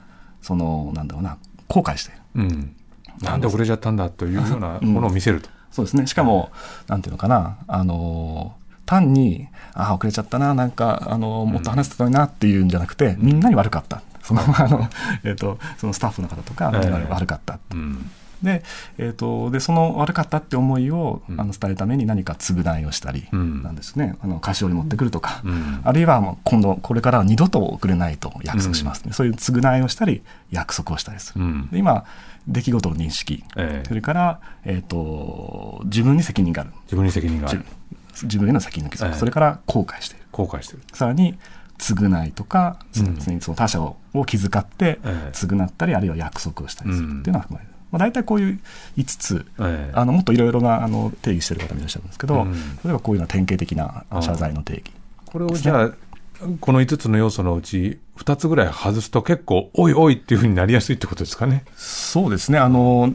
[0.41, 2.12] そのなんだろうな後悔して。
[2.12, 2.76] いるうん。
[3.21, 5.50] なんで遅れちゃったんだというようなものを見せると。
[5.71, 6.07] そうですね。
[6.07, 6.51] しかも、
[6.88, 7.57] なんていうのかな。
[7.67, 8.55] あの
[8.86, 14.01] 単にああ遅れちゃったななんかあのもっと話してたのになっていうんじゃなくて、みんなに悪かった。
[14.21, 14.89] そのあの、
[15.23, 17.60] えー、とそのスタッフの方とか、ええみんなに悪かった。
[17.71, 18.12] うん
[18.43, 18.63] で,、
[18.97, 21.39] えー、とでその悪かったって思いを、うん。
[21.39, 23.63] あの伝えるために何か償いをしたり、うん。
[23.63, 24.15] なんですね。
[24.21, 25.82] あの菓子折り持ってくるとか、うん。
[25.84, 31.69] あるいはもう今度これからは二度と遅れないと約束しますね、そういう償いをしたり約束をしたりする、うん。
[31.71, 32.06] で今
[32.47, 33.88] 出来事の認識、ええ。
[33.88, 36.71] それから、えー、と自分に責任がある。
[36.84, 37.60] 自分に責任がある。
[37.60, 39.17] 自自分への責任のええ。
[39.17, 40.25] それから後悔している。
[40.32, 40.82] 後悔してる。
[40.93, 41.38] さらに
[41.80, 43.15] 償いとか、そうん。
[43.15, 45.32] のその他者をを気遣ってええ。
[45.34, 48.60] 償ったり、あるいは約束をしたりするうんっていうのは含まれる、まあ、大体こういう
[48.97, 49.91] 5つ、ええ。
[49.93, 52.51] あのもっといろいろなあの定義してる方もいらっしゃるんですけど、うん。
[52.54, 52.58] 例
[52.89, 54.84] えばこういうのは典型的な謝罪の定義。
[55.25, 55.91] これをじゃあ
[56.60, 61.63] この5つの要素のうち2つぐらい外すと結構おいおいっていうふうになりやすいってことですかね。
[61.75, 63.13] そうですね、あの、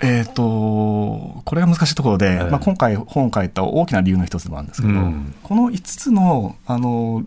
[0.00, 2.50] えっ、と、これが難しいところで、ええ。
[2.50, 5.34] まあ、今回本を書いた大きな理由の一つでもあるんですけど、うん。
[5.42, 7.24] この5つの、あの、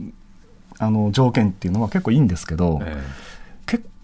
[0.80, 3.04] あの条件っていうのは結構いいんですけど、え結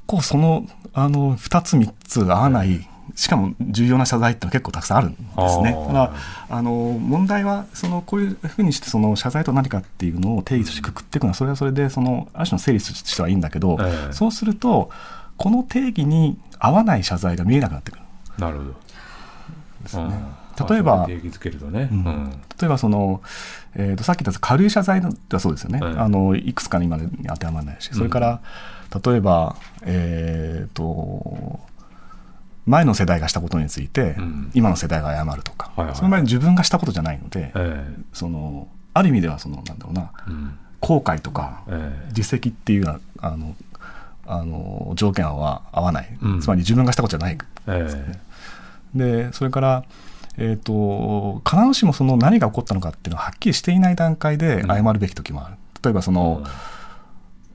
[0.09, 5.19] 構その、あの、2つ3つ合わないしかも重要な謝罪って結構たくさんあるんで
[5.49, 5.77] すね。
[5.87, 6.13] ただ
[6.49, 14.13] あの問題はそのこういうふうにしてその謝罪とは何かっていうのを定義としてくくっていくのはそれはそれでそのある種の整理としてはいいんだけど、ええ。
[14.13, 14.89] そうすると
[15.37, 18.03] この定義に合わない謝罪が見えなくなってくる。
[18.37, 18.75] なるほど。
[19.83, 20.03] ですね。
[20.03, 22.03] うん例えば定義づけるとね、うん。
[22.03, 22.31] うん。
[22.59, 23.21] 例えばその、
[23.75, 28.41] えー、とさっき言った軽い謝罪はそうですよね、はいあのいくつかに今に当てはまらないしそれから、
[29.03, 31.59] 例えば、えー、と
[32.65, 34.51] 前の世代がしたことについて、うん。
[34.53, 35.95] 今の世代が謝るとか、はいはい。
[35.95, 40.57] その場合に自分がしたことじゃないので、えそのある意味ではそのなんだろうなえうん。
[40.79, 42.11] 後悔とかええ。
[42.13, 43.55] 実績っていうようなあの
[44.27, 46.41] あの条件は合わない、うん。
[46.41, 47.37] つまり自分がしたことじゃない。
[47.67, 48.15] え
[48.93, 49.83] でそれから、
[50.37, 56.43] えー、と必ずしもその何が起こったのかっていうのははっきりしていない段階で謝るべき時もある、例えばそえの、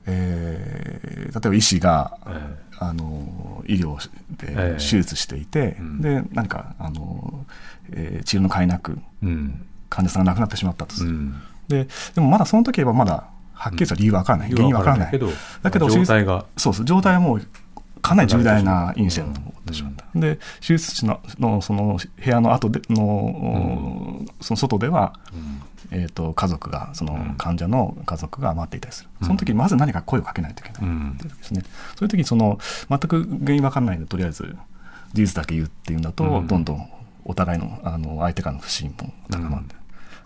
[0.05, 3.97] えー例えば医師が、えあの医療
[4.37, 4.77] でええ。
[4.77, 6.01] 手術していて、うん。
[6.01, 7.45] で何かあの、
[7.91, 9.65] えー治療の甲斐なくえうん。
[9.89, 11.41] 患者さんが亡くなってしまったとする、うん。
[11.67, 15.19] ででもまだその時はまだはっきりした理由は分からない、原因は分からない。
[15.61, 16.45] だけど状態が。
[16.57, 17.41] そうそう状態はもう
[18.05, 25.19] かなり重大なインシデントを起こってしまった、で手術室ののその部屋の後での、その外では、
[25.89, 31.63] えー、と家族がその患者の家族が待っていたりする、その時まず何か声をかけないといけない、うんですね、
[31.95, 34.55] そういう時にその全く原因分からないのでとりあえず
[35.13, 36.47] 事実だけ言うっていうんだと、うん。
[36.47, 36.89] どんどん
[37.23, 39.63] お互いのあの相手からの不信も高まっ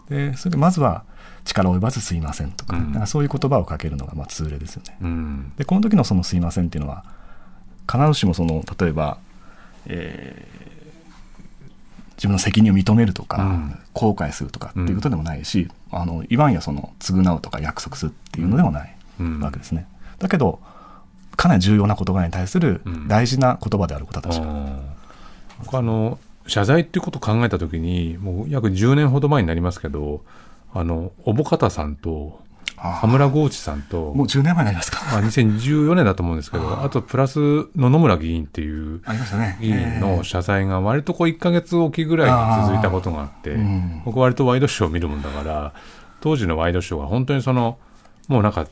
[0.09, 1.05] て、でそれでまずは
[1.45, 4.97] 力及ばずすいませんとか,、うんかそういう言葉をかけるのがまあ通例ですよね。
[5.01, 5.53] うん。
[5.55, 7.05] でこの時のその「すいません」っていうのは
[7.89, 9.17] 必ずしもその例えば、
[9.87, 10.59] えー
[12.19, 13.79] 自分の責任を認めるとか、うん。
[13.93, 19.39] 後悔するとかっていうことでもないし、あの言わんやその償うとか約束するっていうのでもないうん。
[19.39, 19.87] わけですね。
[20.17, 20.59] だけど
[21.37, 23.07] かなり重要な言葉に対するうん。
[23.07, 24.79] 大事な言葉であることは確か、あー。
[25.63, 30.21] 僕あの謝罪っていうことを考えた時にもう約10年ほど前になりますけど
[30.73, 32.41] あの小保方さんと
[32.81, 35.03] 羽村豪地さんともう10年前になりますか。
[35.11, 39.01] まあ、2014年だと思うんですけどあとプラス野々村議員っていう。
[39.59, 43.57] 議員の謝罪が割とこう1ヶ月おきぐらいに続いたことがあって、
[44.05, 45.73] 僕割とワイドショーを見るもんだから
[46.21, 47.77] 当時のワイドショーが本当にその
[48.27, 48.67] もうなんか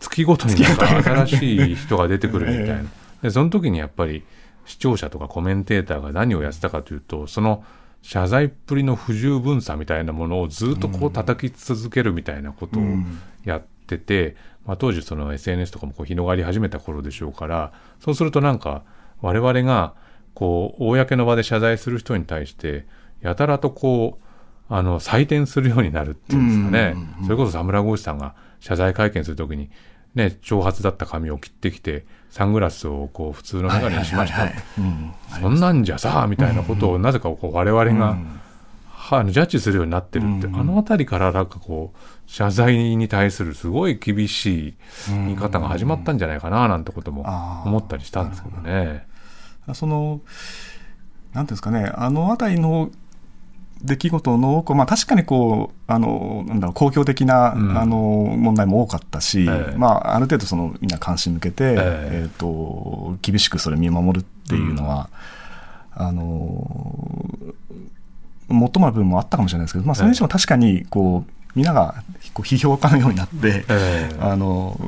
[0.00, 2.84] 月ごとになんか新しい人が出てくるみたいな、
[3.22, 4.24] でその時にやっぱり
[4.66, 7.64] 視聴者とかコメンテーターが何をやってたかというとその
[8.02, 12.82] 謝罪っぷりの不十分さみたいなものをずっとこう叩き続けるみたいなことを
[13.44, 14.36] やってて、
[14.66, 18.82] まあ、当時その SNS とかもこう広がり始めた頃でしょうからそうするとなんか
[19.20, 19.94] 我々が
[20.34, 22.86] こう公の場で謝罪する人に対して
[23.20, 24.22] やたらとこう
[24.68, 29.70] あの採点するようになるっていうんですかね、それこそ田村豪志さんが謝罪会見するときに、
[30.14, 34.52] ね、長髪だった髪を切ってきてサングラスをこう普通の眼鏡にしました、
[35.40, 38.18] そんなんじゃさみたいなことをなぜかこう我々が、
[38.88, 44.74] はジャッジするようになってるって、あの辺りからなんかこう謝罪に対するすごい厳しい
[45.08, 47.22] 言い方が始まったんじゃないかななんてことも
[47.64, 49.06] 思ったりしたんですけどね。
[49.74, 50.20] その、
[51.32, 52.90] なんていうんですかね、あの辺りの
[53.84, 57.78] 出来事の多く、まあ、確かにこう、あの、なんだろう、公共的な、うん。
[57.78, 59.76] あの、問題も多かったし、ええ。
[59.76, 62.28] まあ、ある程度その、みんな関心向けて、ええ。
[62.28, 65.10] っ、と、厳しくそれ見守るっていうのは、
[65.94, 66.22] あの、
[68.48, 74.16] もっともな部分もあったかもしれないですけど、まあ、それにしても確かに、こう、みんながこう批評家のようになって、ええ。
[74.20, 74.78] あの、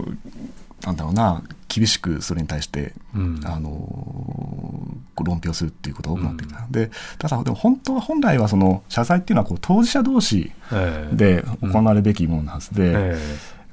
[0.85, 1.43] なんだろうな、
[1.75, 3.41] 厳しくそれに対して、うん。
[3.45, 11.17] あの論評するっていうことが多くなってきた、でただでも本当は本来はその謝罪っていうのはこう当事者同士ええ。
[11.17, 13.17] で行われるべきものなはずで、え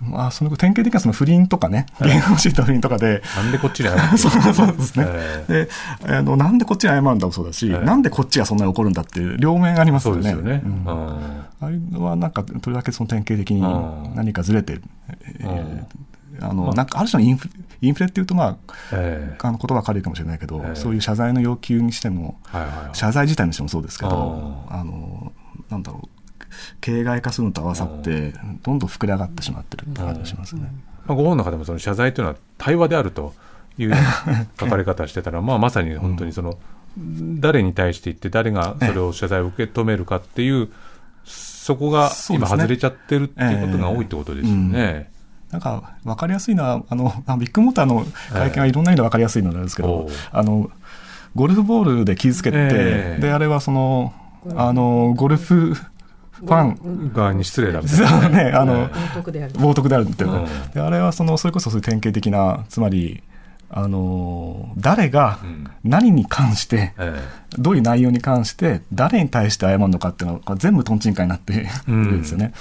[0.02, 4.54] まあ、その典型的なその不倫とかね、芸能人と不倫とかで、えなんでこっちに謝って そう。
[4.54, 5.68] そうですね、え
[6.06, 7.86] であのなんでこっちに謝るんだもそうだし、ええ。
[7.86, 10.32] なんでこっちがそんなに怒るんだっていう両面ありますよね。
[10.32, 10.64] そうですよね。
[10.66, 10.72] うん。
[10.72, 11.42] うん。
[11.60, 14.16] あれはなんか、とりわけその典型的にうん。
[14.16, 14.84] 何かずれてる、
[15.40, 15.50] えうん。
[15.50, 15.84] ー
[16.42, 18.58] あのなんかある種のインフレインフレっていうと、まあ、
[18.94, 19.38] ええ。
[19.42, 20.76] あの言葉軽いかもしれないけど、ええ。
[20.76, 22.96] そういう謝罪の要求にしても、はいはいはい。
[22.96, 24.84] 謝罪自体にしてもそうですけど、ああ。
[24.84, 25.32] の
[25.70, 26.10] なんだろう、
[26.82, 30.72] 形骸化するのと合わさって、どんどん膨れ上がってしまってるって感じがしますね。
[31.06, 33.34] まあ、ご本の中でもその謝罪というのは対話であると
[33.78, 33.94] いう
[34.60, 36.58] 書かれ方をしてたら、まあ、まさに本当にその、
[37.40, 40.70] 誰に対して言って誰がそれを謝罪を受け止めるかっていう、
[41.26, 45.11] そこが今外れちゃってるっていうことが多いってことですよね。
[45.52, 50.72] なんか分かりやすいのはあのあビッグモーターの会見はいろんな意味で分かりやすいのなんですけど、あの
[51.36, 53.22] ゴルフボールで傷つけて、ええ。
[53.22, 54.14] であれはその
[54.56, 57.12] あのゴルフファン。
[57.14, 59.54] 側に失礼だみたいそなうねあの冒涜である。
[59.54, 60.32] 冒涜であるっていう。
[60.32, 60.72] のうん。
[60.74, 63.22] であれはそのそれこそそういう典型的なつまり
[63.74, 65.72] あの誰がん。
[65.84, 67.22] 何に関して、え
[67.58, 71.56] どういう内容に関して誰に対して謝るのかっていうのが全部トンチンカンになってい
[71.88, 72.22] るん。
[72.22, 72.54] ですよね。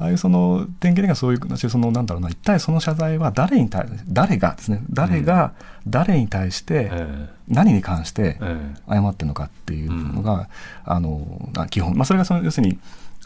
[0.00, 0.02] うん。
[0.02, 5.52] ああいうその典型的なそういうそのなんだろうな一体その謝罪は誰に対誰がですね誰が
[5.86, 8.56] 誰に対してえ何に関してえ
[8.88, 8.94] え。
[8.94, 10.48] 謝ってるのかっていうのが、
[10.84, 12.78] あのあ基本、まあ、それがその要するに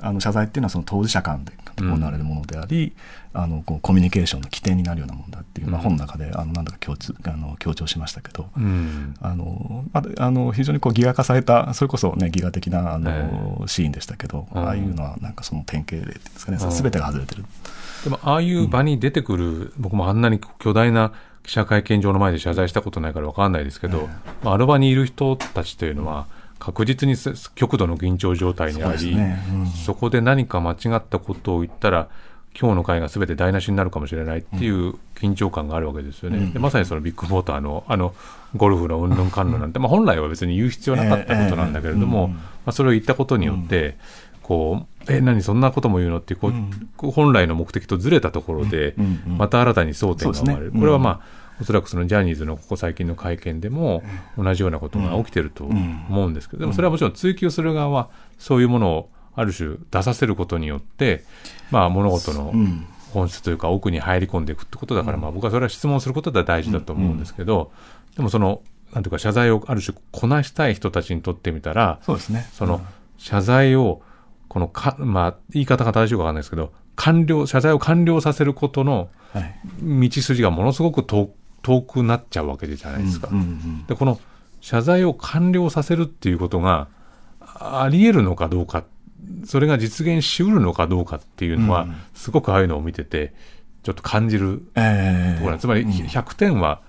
[0.03, 2.93] あの謝罪っていうのはその当事者間で行われるものであり、
[3.33, 8.49] あのこうコミュニケーションの起点になるようなものだっていう、まあ、本の中であのなんだか強調あの強調しましたけど。
[8.57, 9.15] うん。
[9.21, 14.59] あのまあ、あの非常にこうギガ化されたそれこそ、ね、ギガ的なあの、えシーンでしたけど、うん。
[14.59, 16.71] ああいうのはなんかその典型例っていうんですかね、うん。
[16.71, 17.45] 全てが外れてる。
[18.05, 21.13] でもああいう場に出てくる、僕もあんなに巨大な
[21.43, 24.09] 記者会見場の前で謝罪したことないから分かんないですけど、
[24.43, 26.27] まあ、あの場にいる人たちというのは
[26.59, 29.43] 確実にせ極度の緊張状態にありね。
[29.53, 29.67] うん。
[29.67, 32.09] そこで何か間違ったことを言ったら
[32.59, 38.15] 今日の会が全て台無しになるかもしれないっていう緊張感があるわけですよね、でまさにそのビッグモーターのあの
[38.57, 42.35] ゴルフのうんぬんかんぬんなんて、まあ、本来は別に言う必要なかったことなんだけれども、ええええうん。
[42.35, 43.97] まあ、それを言ったことによって、
[44.43, 46.51] こうえ何そんなことも言うのってこ
[47.03, 49.23] う、本来の目的とずれたところで、うん。
[49.27, 49.39] うん。
[49.39, 50.81] また新たに争点が生まれる、ね。
[50.81, 54.03] これはまあ、おそらくそのジャニーズのここ最近の会見でも
[54.37, 58.09] 同じようなことが起きてると思うんですけど、でもそれはもちろん追及する側は
[58.39, 59.09] そういうものを
[59.41, 61.25] ある種出させることによって、
[61.71, 62.87] まあ、物事のん。
[63.13, 67.73] 本質というか奥に入り込んでいくってことだから、まあ、僕はそれは質問することは大事だと思うんですけど、
[68.17, 72.49] でもそのなんていうか謝罪をある種こなしたい人たちにとってみたらそうですね。
[72.53, 72.81] その
[73.19, 74.03] 謝罪を
[74.49, 79.55] このか、まあ、言い方が正しいかわかんないですけど完了謝罪を完了させることのはい。
[79.83, 81.31] 道筋がものすごく遠
[81.63, 83.29] 遠くなっちゃうわけじゃないですか。
[83.89, 84.21] でこの
[84.61, 86.89] 謝罪を完了させるっていうことが
[87.41, 88.85] あり得るのかどうか
[89.45, 91.95] それが実現しうるのかどうかっていうのは、うん。
[92.15, 93.33] すごくああいうのを見てて
[93.83, 95.35] ちょっと感じるええ。
[95.35, 95.63] ところなんです。
[95.63, 96.81] つまり100点は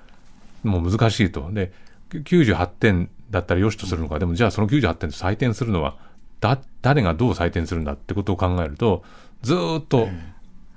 [0.63, 1.49] もう難しいと。
[1.51, 1.71] で
[2.11, 4.19] 98点だったらよしとするのか。
[4.19, 5.97] でもじゃあその98点と採点するのは
[6.39, 9.03] だ誰がどう採点するんだってことを考えると
[9.41, 10.09] ずーっと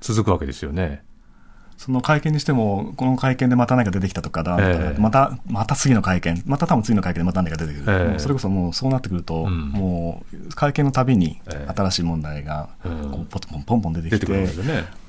[0.01, 1.03] 続くわけですよね。
[1.77, 7.85] その会見にしても、この会見でまた何か出てきたとかだ、ええまた、また次の会見、また多分次の会見でまた何か出てくる。
[7.89, 15.05] ええもうそれこそもうそうなってくると、んもう会見のたびにええ新しい問題がうんこうポンポンポン出てきて。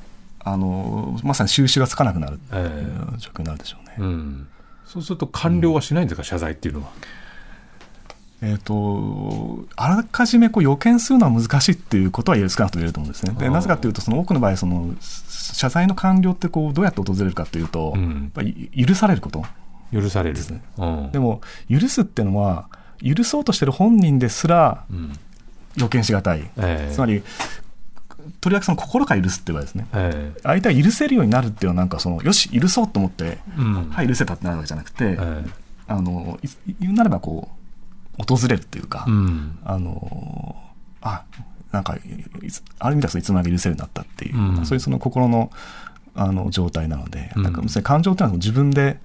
[0.47, 3.95] あの、まさに収拾がつかなくなる、ええ状況になるでしょうね。
[3.97, 4.47] うん、
[4.85, 6.89] そうすると完了はしないんですか、謝罪っていうのは。
[8.41, 13.33] えっ、と、あらかじめこう予見するのは難しいっていうことは少なくとも言えると思うんですね。
[13.39, 19.43] でなぜかというと、その多くの場合、その謝罪の完了ってこうどうやって訪れるかというと、うんやっぱり許されること。
[19.93, 20.39] 許される。
[20.39, 22.67] ねうんでも、許すっていうのは、
[23.03, 25.13] 許そうとしてる本人ですらうん
[25.77, 26.49] 予見しがたい。
[26.57, 27.23] ええつまり、
[28.41, 29.87] とりわけその心から許すっていう場合ですね。
[29.93, 35.45] ええ相手が許せるようになるっていうのは、なんかその、よし、許そうと思って、うんはい、許せたってなるわけじゃなくて、ええ
[35.87, 37.64] あの、い言うなればこう、
[38.17, 39.57] 訪れるっていうか、うん。
[39.63, 40.55] あの
[41.01, 41.23] あ
[41.71, 42.01] なんかある
[42.93, 44.65] 意味ではいつの間にか許せるようになったっていう、うん。
[44.65, 45.51] そういうその心の
[46.15, 47.43] あの状態なので、うん。
[47.43, 48.99] なんか感情っていうのは自分で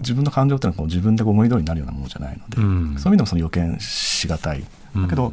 [0.00, 2.94] 自分の感情っていうのはこう自分で思い通りになるようなものじゃないので、うん。
[2.98, 4.64] そういう意味でもその予見しがたい、
[4.96, 5.02] うん。
[5.02, 5.32] だけど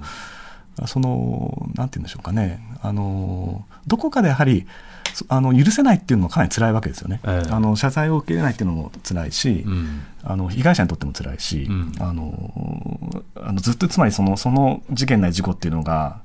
[0.86, 2.60] そのなんて言うんでしょうかね。
[2.82, 4.97] あのどこかでやはりそ
[5.30, 7.52] あの許せないっていうのもかなり辛いわけですよね、ええ。
[7.52, 10.02] あの謝罪を受け入れないっていうのも辛いし、うん。
[10.24, 11.94] あの被害者にとっても辛いし、うん。
[12.00, 16.22] あのあのずっとつまりそのその事件ない事故っていうのが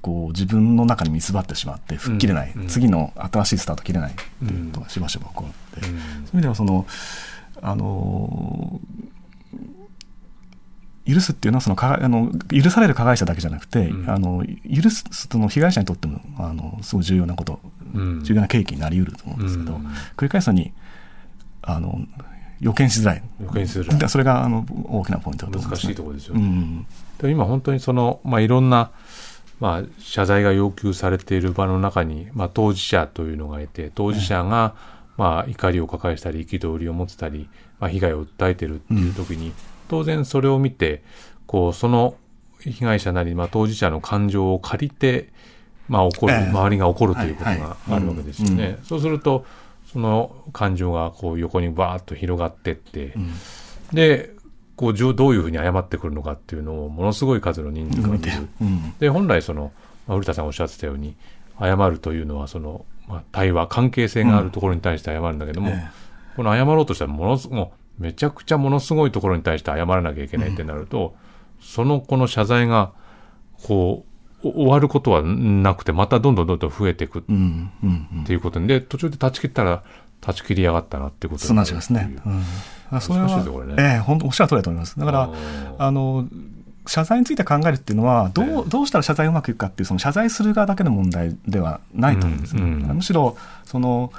[0.00, 2.66] こう自分の中に見つばってしまって吹っ切れない、うん。
[2.68, 5.96] 次の新しいスタート切れないっていうことがしばしば起こって、うん。
[5.96, 6.86] そういう意味ではその
[7.60, 8.80] あの
[11.04, 14.10] 許すっていうのはそのかあの許される加害者だけじゃなくて、うん。
[14.10, 19.86] あの許すその被害者にとってもあのすごい重要なこと、うん重要な契機になりうると思うんですけど、うん。
[20.16, 20.72] 繰り返すのに
[21.62, 22.00] あの
[22.60, 23.22] 予見しづらい。
[23.40, 23.98] 予見しづらい。
[23.98, 26.40] でそれがあの大きなポイントだと思います、難しいところですよね。
[26.40, 26.86] うん。
[27.18, 28.90] で今本当にその、まあ、いろんな、
[29.60, 34.74] まあ、謝罪が要求されている場の中に、まあ、当事者というのがいて当事者が、
[35.16, 39.52] まあ、怒りを抱えたり憤りを持ってたり、まあ、被害を訴えてるっていう時に、
[39.88, 41.02] 当然それを見て
[41.46, 42.16] こうその
[42.60, 45.31] 被害者なり、まあ、当事者の感情を借りて、
[45.92, 46.48] まあ、怒る、ええ。
[46.48, 47.92] 周りが怒るということはいがはい。
[47.92, 48.78] あるわけですよね。
[48.82, 49.44] そうすると
[49.92, 53.32] その感情がこう横にバーッと広がってって、うん。
[53.92, 54.30] で
[54.74, 58.48] こうどういうふうに謝ってくるのかっていうのをものすごい数の人数が見る。
[58.62, 58.94] うん。
[58.98, 59.70] で本来その、
[60.06, 61.14] まあ、古田さんおっしゃってたように
[61.60, 65.88] 謝るというのはその、まあ、対話関係性があるところに対して謝るんだけども、え
[66.36, 71.14] この謝ろうとしたらものすもうめちゃくちゃものすごいところに対して謝らなきゃいけないってなると、
[71.60, 72.92] そのこの謝罪が
[73.62, 74.11] こうお
[74.42, 78.24] 終わることはなくてまたどんどんどんどん増えていくっうんうんうん。
[78.24, 79.82] ていうことで途中で断ち切ったら
[80.20, 82.16] 断ち切りやがったなってことそうなっちゃいますね。
[83.00, 83.74] それは難しいぞこれね。
[83.78, 84.98] ええ本当おっしゃる通りだと思います。
[84.98, 85.30] だから、
[85.78, 86.28] あの、
[86.86, 92.62] 謝罪について考えるっていうのはどう、どうしたら謝罪うまくいくかっていう、その謝罪する側だけの問題ではないと思うんですね。
[92.62, 92.96] うんうん。
[92.96, 94.12] むしろ、その、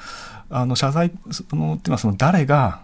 [0.56, 2.82] あの謝罪そのっていうのはその誰が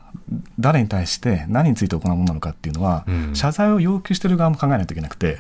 [0.60, 3.36] 誰に対して何について行うものなのかっていうのは、うん。
[3.36, 5.38] 謝罪を要求してる側も考えないといけなくて、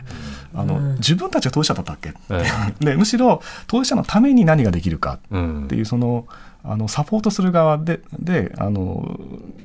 [0.53, 2.43] あの自分たちが当事者だったっけ、え
[2.83, 6.27] でむしろ当事者のために何ができるかうんっていうその
[6.63, 9.19] あのサポートする側でであの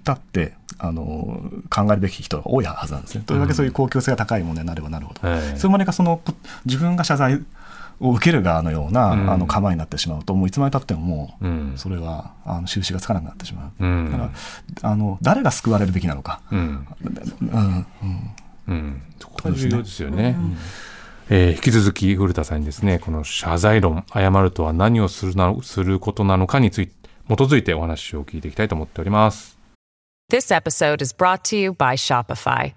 [0.06, 3.24] 立ってあの考えるべき人が多いはずなんですね。
[3.26, 5.58] とりわけそういう公共性が高いものになればなるほど、ええ。
[5.58, 6.34] それまでがそのこ
[6.64, 7.40] 自分が謝罪
[8.00, 13.84] を受ける側のような、うんあの構えになってしまうともういつまでたってももう、うんそれはあの収拾がつかなくなってしまう。
[13.84, 14.30] うんだか
[14.82, 16.40] らあの誰が救われるべきなのか。
[16.50, 16.86] うん
[17.40, 18.34] うんうん
[18.66, 20.36] うん、そこが重要ですよね。
[21.30, 26.92] えー引き続き古田さんにですね、この謝罪論、謝るとは何をするなすることなのかについて、
[27.28, 29.56] 基づいてお話を聞いていきたいと思っております。
[30.30, 32.74] This episode is brought to you by Shopify.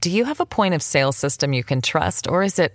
[0.00, 2.74] Do you have a point of sale system you can trust, or is it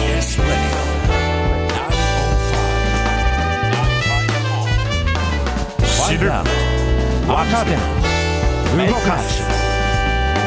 [6.21, 6.31] 905-954知る
[7.27, 7.71] 若手
[8.87, 9.41] 動かす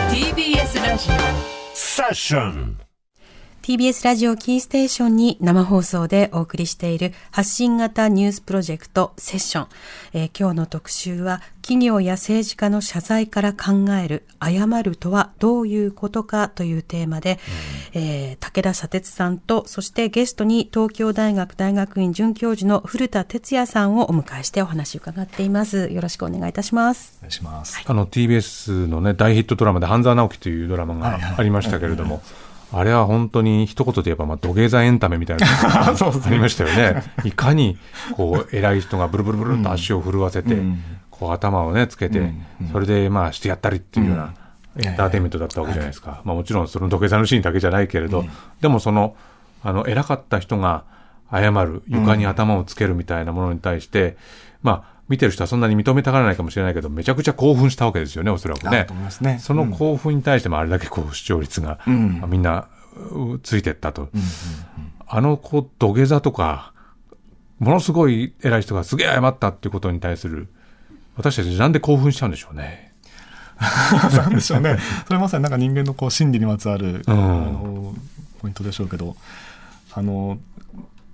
[0.09, 1.09] TBS ラジ
[1.75, 2.84] セッション
[3.65, 9.69] TBS ラジオキーステーションに生放送でお送りしている発信型ニュースプロジェクトセッション。
[10.13, 17.39] えー今日の特集は企業や政治家の謝罪から考える謝るとはどういうことかというテーマで、
[17.95, 25.89] えー武田砂鉄さんとそしてゲストに東京大学大学院准教授の古田哲也さんをお迎えしてお話を伺っています。
[25.91, 27.15] よろしくお願いいたします。
[27.21, 27.83] お願いします。
[27.83, 32.23] あの TBS のね、大ヒットドラマで半沢直樹というドラマはいはいがありましたけれども、
[32.77, 35.47] あれは本当に一言で言えば、まあ、土下座エンタメみたいな
[35.95, 35.95] あ
[36.31, 37.05] りましたよね。
[37.25, 37.79] いかに、
[38.15, 40.83] こう、偉い人がブルブルブルっと足を震わせて、うん。
[41.11, 42.45] こう、頭をね、つけて、うん。
[42.73, 44.35] それで、まあ、してやったりっていうような、
[44.77, 46.21] エンターテインメントだったわけじゃないですか。
[46.25, 48.25] まあ、もちろん、その土下座のシーンだけじゃないけれど、
[48.61, 49.15] でも、その、
[49.63, 50.83] あの、偉かった人が
[51.31, 54.17] 謝る、床に頭をつけるみたいなものに対して、
[54.63, 58.87] まあ、見てる人はそんなに認めたがらないかもしれないけど、めちゃくちゃ興奮したわけですよね、おそらくね
[59.21, 59.39] ね。
[59.39, 62.69] その興奮に対してもあれだけこう視聴率が、うんみんな
[63.13, 64.09] うついてったと。
[65.07, 66.73] あのこう土下座とか、
[67.59, 70.49] ものすごい偉い人がすげえ謝ったっていうことに対する、
[71.17, 72.93] 私たちなんで興奮しちゃうんでしょうね。
[74.17, 74.79] なんでしょうね。
[75.07, 77.95] それまさになんか人間のこう心理にまつわる、うんあの
[78.41, 79.17] ポイントでしょうけど、
[79.93, 80.39] あの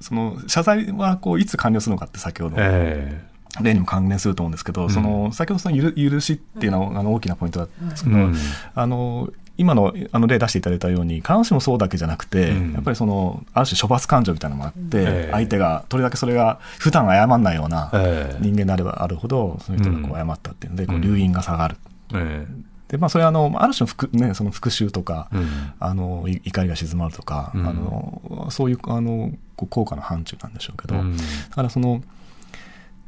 [0.01, 3.23] その謝罪はこういつ完了するのかって先ほど、え
[3.63, 8.35] 例にも関連すると思うんですけど、その先ほどそのゆる許しっていうのはあの大きなポイントだったんですけど、うん。
[8.75, 12.73] あの今のあの例出していただいたように必ずしもそうだけじゃなくて、うん。
[12.73, 15.29] やっぱりそのある種処罰感情みたいなのもあって、ええ。
[15.33, 18.39] 相手がとりわけそれが普段謝らないようなええ。
[18.41, 21.77] 人間であればあるほど、その人がこう謝ったっていうので、こううん留飲が下がる。
[22.15, 22.47] え
[22.89, 25.47] でまあ、それはあのある種の復,、ね、その復讐とか、うん。
[25.79, 27.67] あのい怒りが静まるとか、うん。
[27.67, 31.17] あのそういうあの効果の範疇なんでしょうけど、うん。
[31.17, 31.23] だ
[31.55, 32.03] からその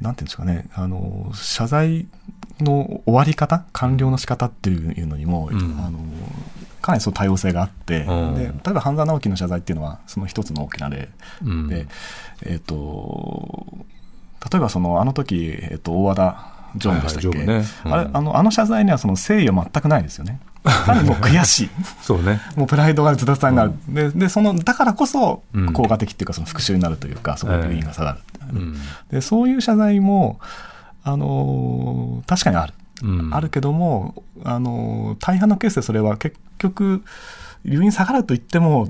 [0.03, 2.07] なんていうんですかねあの謝罪
[2.59, 5.57] の終わり方完了の仕方っていうのにも、うん。
[5.79, 5.99] あの
[6.81, 8.35] かなりその多様性があって、うん。
[8.35, 11.09] で例えば半沢直樹の謝罪っていうのはその一つの大きな例
[11.43, 11.67] うん。
[11.67, 11.87] で、
[12.45, 13.77] えっ、と
[14.51, 17.65] 例えばそのあの時、えっと大和田常務でしたっけ、はいはいね。
[17.85, 17.93] うん。
[17.93, 20.39] あれあのあの謝罪にはその誠意は全くないですよね。
[20.63, 21.69] 単にもう悔しい。
[22.01, 22.39] そうね。
[22.55, 25.73] もうプライドがズタズタになる、ででそのだからこそうん。
[25.73, 28.19] 効果的っていうかその復讐になるというか、そこで留飲が下がる、
[28.53, 28.59] う。
[28.59, 28.75] ん。
[29.11, 30.39] でそういう謝罪も、
[31.03, 33.33] あのー確かにある、うん。
[33.33, 37.03] あるけども、あのー大半のケースでそれは結局
[37.65, 38.89] 留飲下がると言っても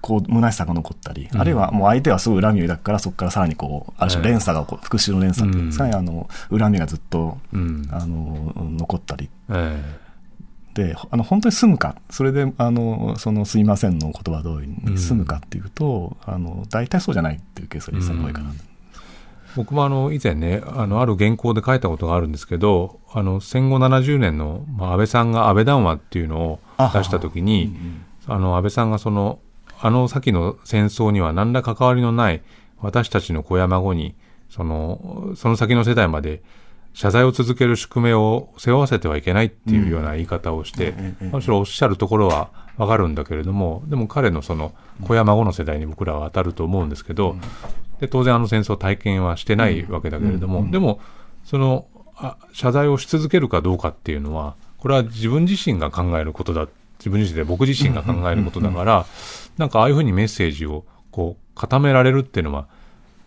[0.00, 1.40] こう虚しさが残ったり、うん。
[1.40, 7.88] あるいはもう相手はすごい恨みを抱くからそこからさらにこうある種連鎖が起こる、復讐の連鎖っていうんですかね、あの恨みがずっと、うん。
[7.92, 9.30] あの残ったり。
[9.48, 10.01] えで
[11.10, 11.96] あの本当に済むか。
[12.10, 18.56] それであのその「すいません」の言葉通りに済むかっていうと、あの大体そうじゃないっていうケースが実際に多いかな、うん。
[19.56, 26.60] 僕もあの以前ねあのある原稿で書いたことがあるんですけどあの戦後70年の、まあ、安倍さんが安倍談話っていうのを
[26.94, 27.76] 出した時に
[28.26, 29.40] あの安倍さんがその
[29.80, 32.42] あの先の戦争には何ら関わりのない
[32.78, 34.14] 私たちの子や孫に
[34.48, 36.42] そのその先の世代まで
[36.94, 44.72] 謝罪を続ける宿命を背負わせてはいけないっていうような言い方をして、ええむしろおっしゃるところはわかるんだけれども、でも彼のその
[45.06, 47.36] 子や孫の世代に僕らは当たると思うんですけど、
[48.00, 51.00] で当然あの戦争を体験はしてないわけだけれども、でも
[51.44, 51.86] その
[52.16, 56.68] あ謝罪をし続けるかどうかっていうのは、これは自分自身が考えることだ、
[56.98, 59.06] 自分自身で僕自身が考えることだから、
[59.58, 62.66] なんかああいうふうにメッセージをこう固められるっていうのは、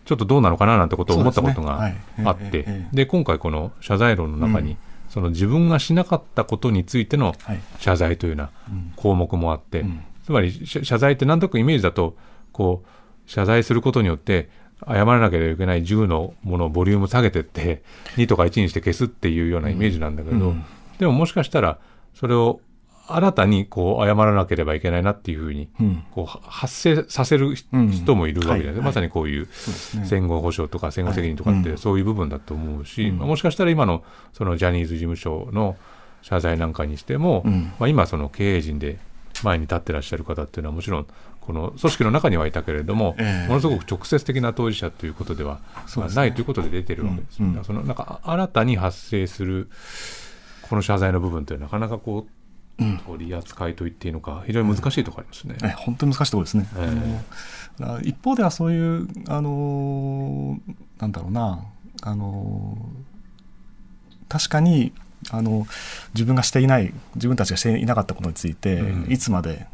[0.06, 2.24] ちょっとどうなのかななんてことを思ったことがそうですね。
[2.24, 2.36] はい。
[2.36, 4.76] あって、で今回この謝罪論の中に、
[5.08, 7.60] その自分がしなかったことについてのはい。
[7.80, 8.50] 謝罪というような
[8.94, 10.04] 項目もあって、ん。
[10.24, 12.16] つまり謝謝罪ってなんとなくイメージだと
[12.52, 14.48] こう謝罪することによって
[14.86, 17.82] 謝らなければいけない10のものをボリューム下げてって
[18.16, 20.64] 2とか1にして消すっていうようなイメージなんだけど、うん。
[20.98, 21.78] でももしかしたら
[22.14, 22.60] それを
[23.08, 26.04] 新たにこう謝らなければいけないなっていうふうにうん。
[26.12, 28.80] こうは発生させる人もいるわけじゃない。
[28.82, 29.48] まさにこういう
[30.04, 34.02] 戦後保障とか戦後責任とかってそういう部分だと思うし、まあもしかしたら今の
[34.32, 35.76] そのジャニーズ事務所の
[36.22, 37.72] 謝罪なんかにしても、うん。
[37.78, 38.98] まあ、今その経営陣で
[39.42, 41.06] 前に立ってらっしゃる方っていうのはもちろん
[41.40, 43.48] この組織の中にはいたけれども、ええ。
[43.48, 45.60] ものすごく直接的な当事者ということでは
[46.14, 49.68] ないということで出てるわけですそのなんか新たに発生する
[50.68, 52.30] この謝罪の部分というのはなかなかこう、
[53.06, 55.70] 取り扱いと言っていいのか非常に難しいところありますね。
[55.70, 56.68] え本当に難しいところですね。
[56.76, 56.84] ええ。
[56.84, 57.24] あの
[57.78, 61.60] だから一方ではそういう、あのーなんだろうな、
[62.02, 63.06] あのー
[64.28, 64.92] 確かに
[65.30, 65.66] あの
[66.14, 69.12] 自分がしていない自分たちがしていなかったことについて、うん。
[69.12, 69.66] いつまで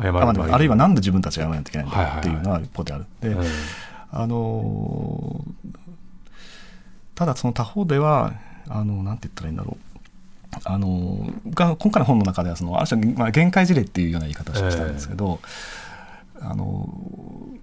[0.00, 3.06] 謝あるあるいはなんで自分たちが謝らないといけないんだっていうのは一方である。
[3.20, 3.44] でうん
[4.10, 5.78] あのー
[7.14, 8.32] ただその他方では
[8.68, 9.87] あのなんて言ったらいいんだろう
[10.64, 15.40] あのーが今回の本の中ではそのある種、まあ、限界事例っていうような言い方をしたんですけど、
[16.40, 17.58] あのー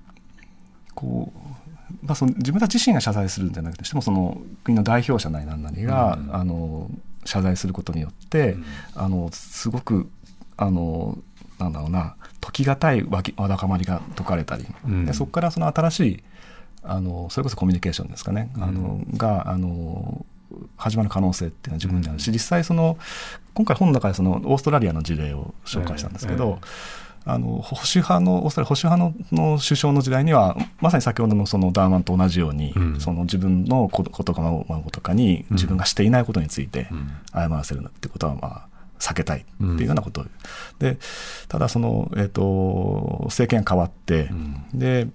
[0.95, 6.35] こう、まあ、その自分たち自身が謝罪するんじゃなくてしてもその国の代表者なりなんなりが、うん。
[6.35, 6.89] あの
[7.25, 8.65] 謝罪することによって、うん。
[8.95, 10.09] あのすごく
[10.57, 11.17] あの
[11.59, 15.05] なんだろうな解き難いわきわだかまりが解かれたり、うん。
[15.05, 16.23] でそこからその新しい
[16.83, 20.25] あのそれこそコミュニケーションですかね、あのがあの
[20.77, 22.97] 始まる可能性っていうのは自分にあるし、実際その
[23.53, 26.65] 今回本の中でそのオーストラリアの事例を紹介したんですけど、え
[27.27, 32.99] あの保守派のオーストラリア保守派のの首相の時代にはまさに先ほどのそのダーマンと同じように、うん。
[32.99, 37.11] その自分の子子とか孫とかに自分がしていないことについてうん。
[37.33, 38.67] 謝らせるってことはまあ
[38.99, 40.25] 避けたいっていうようなことを、
[40.79, 40.97] で
[41.47, 44.29] ただその、えー、と政権が変わって、
[44.73, 45.07] で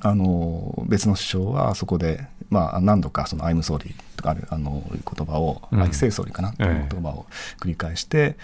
[0.00, 6.88] あの別の首相はそこで、まあ、何度かその「I'm sorry」とかあるあの言葉を「うん I say sorry」かなっていうええ。
[6.90, 7.24] 言葉を
[7.58, 8.36] 繰り返して、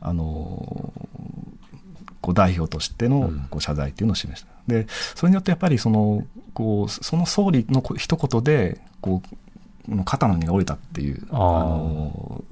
[0.00, 0.92] あの
[2.22, 4.48] こう代表としてのこう謝罪っていうのを示した。
[4.66, 9.22] でそれによってやっぱりそのこうその総理のこ一言でこ
[9.88, 11.38] う肩の荷が下りたっていうあー。
[11.38, 12.44] の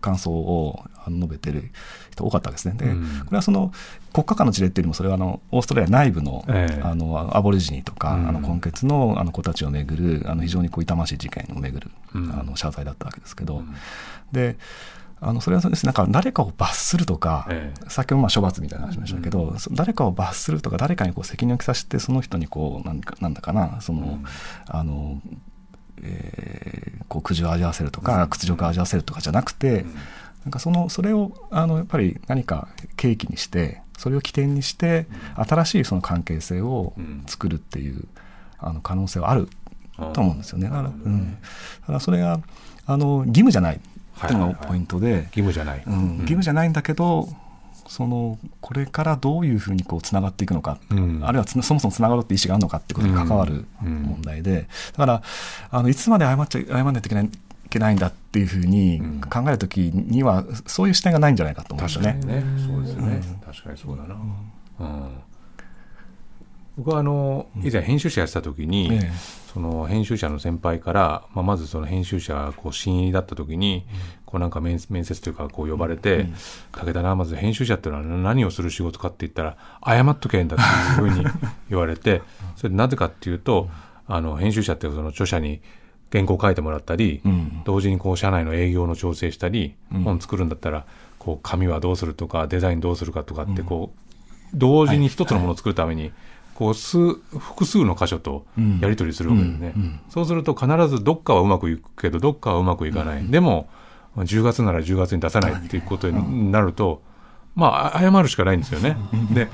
[0.00, 1.70] 感想を述べてる
[2.10, 2.74] 人多かったですね。
[2.76, 3.20] で、うん。
[3.24, 3.72] これはその
[4.12, 6.80] 国家間の事例っていうよりもそれはあのオーストラリア内部の,、ええ。
[6.82, 8.28] あのアボリジニとか、うん。
[8.28, 12.32] あの根血のあの子たちをめぐるあの非常にこう痛ましい事件をめぐる、うん。
[12.32, 13.62] あの謝罪だったわけですけど、
[14.32, 14.56] で
[15.20, 15.88] あのそれはそうですね。
[15.88, 17.90] なんか誰かを罰するとか、ええ。
[17.90, 24.20] 先ほどまあ処罰みたいな話しましたけど、そ誰かを罰するとか誰かにこう責任を着させてその人にこうなんかなんだかなその、
[24.66, 25.20] あの
[26.02, 29.86] えーこう苦情を味わわせるとか屈辱を味わわせるとかじゃなくて、
[30.44, 36.92] なんかそのそれをあのやっぱり何か契機にしてそれを起点にして新しいその関係性を
[37.26, 38.04] 作るっていう
[38.58, 39.48] あの可能性はある
[40.12, 40.64] と思うんですよね。
[40.68, 41.40] だから,、うん、
[41.80, 42.40] だからそれが
[42.86, 43.80] あの義務じゃないっ
[44.26, 45.82] ていうのがポイントで、義務じゃない。
[45.86, 47.28] うん、義務じゃないんだけど
[47.88, 51.20] そのこれからどういうふうにこうつながっていくのか、うん。
[51.24, 54.02] あるいはつそもそもつながろうって意思があるのかってことに関わるうん。
[54.02, 55.22] 問題で、だから
[55.70, 57.30] あのいつまで謝っちゃ謝らないといけないい
[57.70, 62.14] けないんだっていうふうに考えるときには、そういう視点がないんじゃないかと思うんですよね。
[62.14, 62.66] 確かにね。
[62.66, 63.40] そうですよね。
[63.44, 64.16] 確かにそうだな。
[64.80, 65.18] うん。
[66.78, 69.12] 僕はあの以前編集者やってた時に、ええ。
[69.52, 73.84] その編集者の先輩から、まあ、まずその編集者がこう新入りだった時に、
[74.28, 76.26] こうなんか面面接というかこう呼ばれて、
[76.72, 78.04] 武田なまず編集者っていうのは
[78.34, 81.24] 何をする仕事かって言ったら謝っとけんだっていうふうに
[81.70, 82.20] 言われて
[82.54, 83.70] それでなぜかっていうと
[84.06, 85.62] あの編集者ってその著者に
[86.12, 87.62] 原稿書いてもらったり、うん。
[87.64, 89.74] 同時にこう社内の営業の調整したり、
[90.04, 90.84] 本作るんだったら
[91.18, 93.98] こう紙はどうするとかデザインどうするかとかってこう、
[94.54, 96.12] 同時に一つのものを作るために、
[96.54, 98.44] こう数複数の箇所と
[98.80, 99.82] やり取りするわけですね、うん。
[99.82, 100.00] うん。
[100.10, 103.68] そうすると必ずどっかはうまくいくけどどっかはうまくいかない、でも
[104.24, 107.02] 10月なら10月に出さないっていうことになると、
[107.54, 108.96] まあ謝るしかないんですよね。
[109.32, 109.48] で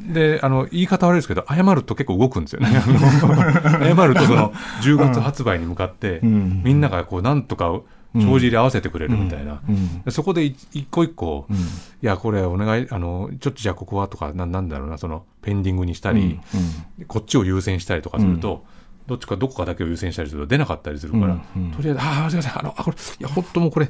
[0.00, 2.68] であの言い方悪いですけど謝ると結構動くんですよね。
[2.80, 4.52] 謝るとその
[4.82, 6.62] 10月発売に向かって、うん。
[6.64, 7.70] みんながこうなんとか
[8.14, 10.02] 帳尻合わせてくれるみたいな、うん。
[10.02, 11.56] でそこでい一個一個、うん。
[11.56, 11.60] い
[12.02, 16.40] やこれお願いあのちょっとじゃあここはとかななんだろうなそのペンディングにしたり、
[17.06, 18.64] こっちを優先したりとかすると、
[19.10, 21.34] どっちかどこかだけを優先したりすると出なかったりするから、
[21.74, 23.88] とりあえず、ああ、すみません、あの、あ、これ、いや、本当もうこれ、い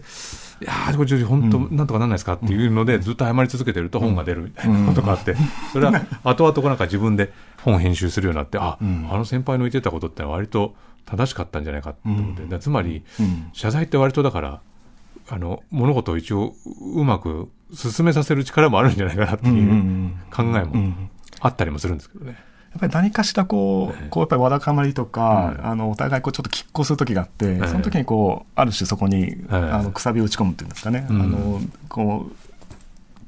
[0.64, 5.36] やー、これ、本当、なんとかなんないですかっていうので、ずっと謝り続けてると本が出るみたいなことがあって、
[5.72, 5.92] それは
[6.24, 9.08] 後々なんか自分で本編集するようになって、あ、ん。
[9.10, 13.50] あの先輩の言ってたことってのは割と正しかったんじゃないかって思って、つまり、うん。
[13.52, 14.60] 謝罪って割とだから、
[15.28, 16.54] あの、物事を一応
[16.96, 20.94] うまく進めさせる力もあるんじゃないかなっていうん考えうんも
[21.40, 22.49] あったりもするんですけどね。
[22.70, 31.22] やっぱり何かしらこう、こうやっぱりわだかまりとか、うんあのお互いこうちょっと拮抗する時があって、えその時にこうある種そこに、はいあのくさびを打ち込むっていうんですかね、うん。
[31.22, 32.32] あのこう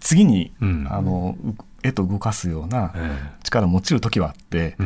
[0.01, 0.87] 次に、うん。
[0.89, 4.85] あのう絵と動かすようなえ力を持ちる時はあって、え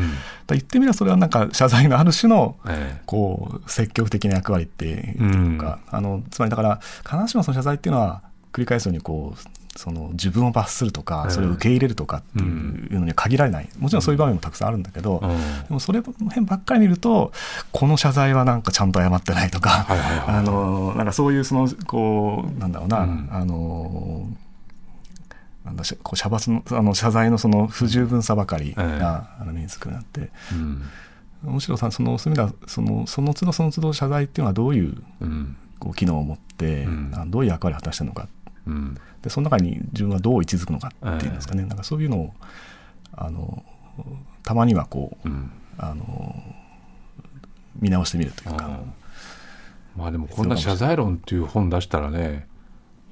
[0.49, 11.31] 言ってみればそれはなんか謝罪のある種のえこう積極的な役割っていうか、あのつまりだから必ずしもその謝罪っていうのは繰り返すようにこうその自分を罰するとか、ええ。
[11.31, 13.69] それを受け入れるとかっていうのには限られない。
[13.79, 17.33] もちろんそういう場面もたくさんあるんだけど、でもそれ辺ばっかり見ると
[17.73, 19.87] この謝罪はなんかちゃんと謝ってないとか、
[20.27, 23.29] あのなんかそういうそのこうなんだろうな、うん。
[23.31, 24.29] あの
[25.65, 28.87] なんだしこう謝罰のあの謝罪のその不十分さばかりが、え。
[28.87, 30.31] えあの目につくなって。
[30.53, 30.83] うん。
[31.43, 35.57] むしろさそのそういう意味ではそのその都度その都度謝罪っていうのはどういううん。
[35.79, 37.31] こう機能を持って、うん。
[37.31, 38.29] どういう役割を果たしてるのか。
[38.67, 38.97] うん
[39.27, 42.35] でその中に自分はどう位置づくのかっていうんですかね、なんかそういうのを
[43.13, 43.65] あの
[44.45, 45.51] たまにはこううん。
[45.79, 46.35] あの
[47.79, 48.81] 見直してみるというか、
[49.97, 52.47] まあでもこんな謝罪論っていう本出したらね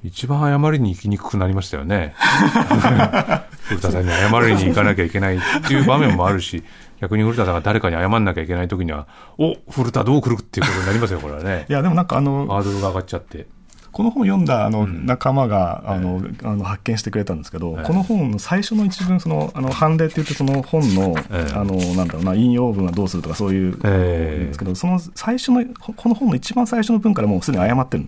[0.03, 2.15] 一番謝りに行きにくくなりましたよね。
[3.65, 6.63] 古田さんに謝りに行かなきゃいけないっていう場面もあるし
[7.01, 9.07] 逆に古田さんが誰かに謝んなきゃいけない時には
[9.39, 11.65] お古田どう来るっていうことになりますよこれはね。
[11.69, 13.47] いやでもなんかあのハードルが上がっちゃって
[13.95, 15.07] この本を読んだあのん。
[15.07, 17.87] 仲間が、あのあの発見してくれたんですけど、ええ。
[17.87, 21.53] この本の最初の一文そのあの判例って言ってその本の,、ええ。
[21.55, 25.65] あのなんだろうな引用文はどうするとかそういうええですけど、その最初の
[25.97, 28.07] この本の一番最初の文からもうすでに謝ってる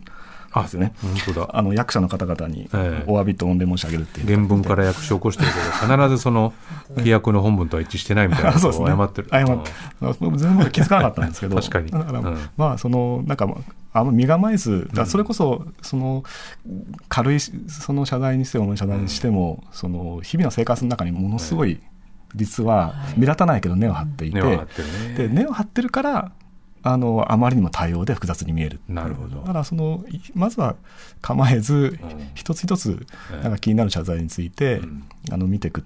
[0.61, 0.93] んですよね。
[1.03, 1.51] 本当だ。
[1.53, 3.05] あの役者の方々にええ。
[3.07, 4.27] お詫びと御礼申し上げるっていう。
[4.27, 6.53] 原文から訳し起こしてるけど 必ずその
[6.97, 8.87] 規約の本文とは一致してないみたいなこ うですね。
[8.87, 9.29] とを謝ってる。
[9.31, 9.71] 謝って
[10.21, 11.57] 僕全部気づかなかったんですけど。
[11.57, 11.91] 確かに。
[11.91, 12.39] だからうん。
[12.57, 13.49] まあそのなんか
[13.93, 16.23] あんま身構えず、それこそその
[17.09, 21.81] 軽いその謝罪にしても謝罪にしても、その日々の生活の中にものすごい
[22.35, 24.41] 実は目立たないけど根を張っていて、
[25.29, 26.33] 根を張ってるから
[26.87, 28.81] あのあまりにも多様で複雑に見える。
[28.89, 29.41] なるほど。
[29.41, 30.77] だからそのいまずは
[31.21, 32.31] 構えず、うん。
[32.35, 35.03] 一つ一つええなんか気になる謝罪について、ん。
[35.33, 35.85] あの見ていく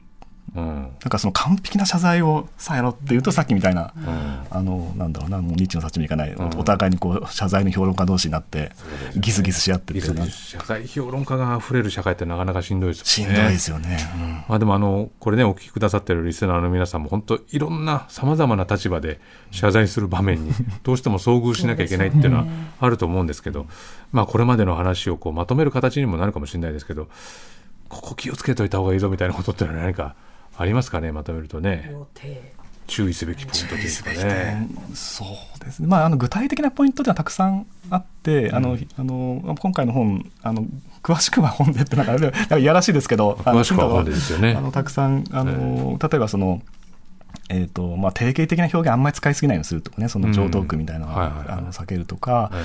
[0.54, 0.64] うん。
[0.64, 4.46] なんかその完璧な謝罪をさやろっていうとさっきみたいな、うん。
[4.50, 6.42] あのなんだろうなもうニッチの幸もいかない、ん。
[6.58, 8.72] お互いにこう謝罪の評論家同士になって
[9.16, 13.98] ギスギスし合ってっていうのは社会評論家が溢れる社会ってなかなかしんどいですしんもんねどいですよね。
[14.48, 19.20] まあでもあのこれねお聞きくださってるリスナーの皆さんも本当いろんなさまざまな立場で
[19.50, 22.46] 謝罪する場面に どうしても遭遇しなきゃいけないっていうのは
[22.80, 23.66] あると思うんですけど
[24.12, 27.08] まあこれまでの話をこうまとめる形にもなるかもしれないですけど
[27.88, 30.14] ここ気をつけといた方がいいぞみたいなことってのは何か
[30.56, 31.92] ありますかねまとめるとね。
[32.86, 34.68] 注意すべきポイントですかね。
[34.94, 40.66] そうですね、まあ、あの具体的なポイントではたくさんあって、あのあの今回の本あの
[41.02, 44.54] 詳しくは本でってなんかなんかいやらしいですけど詳しくは本でですよね。
[44.58, 46.60] あのたくさんあの、例えばその
[47.48, 51.20] えーとまあ、定型的な表現あんまり使いすぎないようにするとかねその常套句みたいなのを、うん。
[51.20, 51.48] はいはいはい。
[51.58, 52.64] あの避けるとか、え。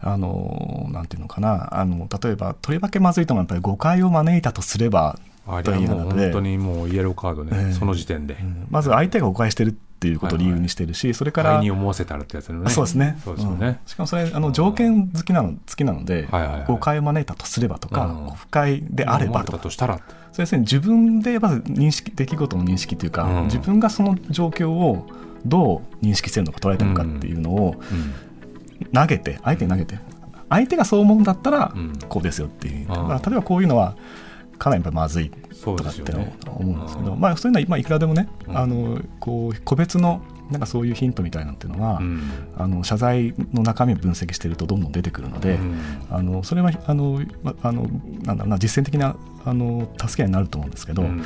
[0.00, 1.68] あのなんていうのかな。
[1.78, 7.72] あの例えばとりわけまずいともやっぱり誤解を招いたとすればあれはもういうので本当にもうイエローカードね、ええ。
[7.72, 8.66] その時点で、うん。
[8.70, 12.70] まず相手が誤解してるっていうことを理由にしてるし、それからに思わせたらってやつのね。
[12.70, 13.18] そうですね。
[13.24, 13.66] そうですよね。
[13.66, 16.26] うん、しかもそれあの条件付きなの付きなので、
[16.66, 18.34] 誤解を招いたとすればとか、うん。
[18.34, 19.58] 不快であればとか。
[19.58, 19.98] と、したら。
[20.32, 23.44] それ要するに自分でまず認識出来事の認識というか、うん。
[23.44, 25.06] 自分がその状況を
[25.46, 28.92] どう認識してるのか捉えてるのかっていうのをうん。
[28.92, 29.98] 投げて相手に投げて。
[30.50, 31.92] 相手がそう思うんだったらうん。
[32.08, 33.96] こうですよっていう、例えばこういうのは
[34.58, 38.56] かなりまずいとかって思うんですけど、うんまあ、そういうのは、まあ、いくらでもね、うん。
[38.58, 42.22] あのこう個別のなんかそういうヒントみたいなのっていうのは、うん。
[42.56, 45.78] あの謝罪の中身を分析しているとどんどん出てくるので、うん。
[46.10, 47.88] あのそれはあの、まあの
[48.22, 51.22] なんだろうな実践的なあの助けになると思うんですけど、うん。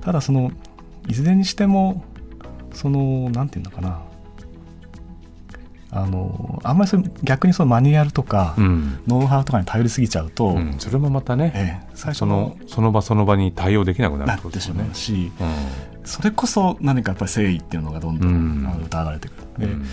[0.00, 0.50] ただその
[1.08, 2.04] いずれにしても
[2.72, 4.02] そのなんていうのかな
[5.96, 8.98] あのあんまりそれ逆にそのマニュアルとか、うん。
[9.06, 10.74] ノウハウとかに頼りすぎちゃうと、うん。
[10.78, 14.82] それもまたね、ええ最初そのその場その場に対応できなくなるなってことですよね。
[14.82, 15.20] ってしまう。
[15.20, 16.06] し、うん。
[16.06, 19.66] それこそ何かやっぱり誠意っていうのがどんどん、疑われてくる。
[19.68, 19.86] でうん。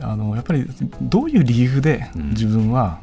[0.00, 0.64] あのやっぱり
[1.02, 2.28] どういう理由でうん。
[2.30, 3.00] 自分は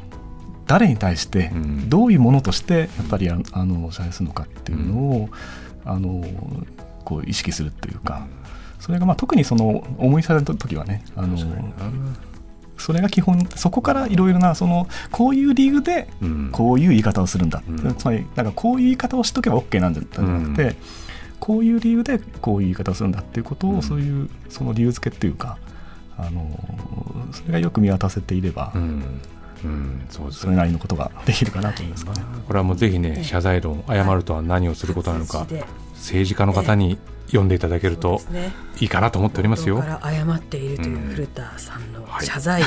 [0.66, 1.90] 誰に対してうん。
[1.90, 5.30] どういうものとしてやっぱりああの謝罪するのかっていうのを、
[5.84, 6.24] あの
[7.04, 8.26] こう意識するっていうか、
[8.84, 11.38] それがまあ特にその思いされた時はねあの
[12.78, 16.50] それが基本そこからいろいろなそのこういう理由でうん。
[16.52, 17.96] こういう言い方をするんだ、うん。
[17.96, 20.76] つまりなんかこういう言い方をしとけば OK なんじゃなくて、うん。
[21.40, 23.82] こういう理由でこういう言い方をするんだっていうことを、うん。
[23.82, 25.58] そういうその理由付けっていうか
[26.18, 26.60] あの
[27.32, 29.04] それがよく見渡せていれば、うん。
[29.64, 32.22] うんそうそれなりのことができるかなと思いますかね。
[32.46, 35.48] これはもうぜひね謝罪論謝るとは何をすることなのか
[35.94, 36.98] 政治家の方に
[37.34, 38.22] 読んでいただけると
[38.80, 39.80] いいかなと思っておりますよ。
[39.80, 40.00] 冒頭。
[40.00, 41.14] から謝っているといううん。
[41.14, 42.26] 古田さんのはい。
[42.26, 42.62] 謝罪、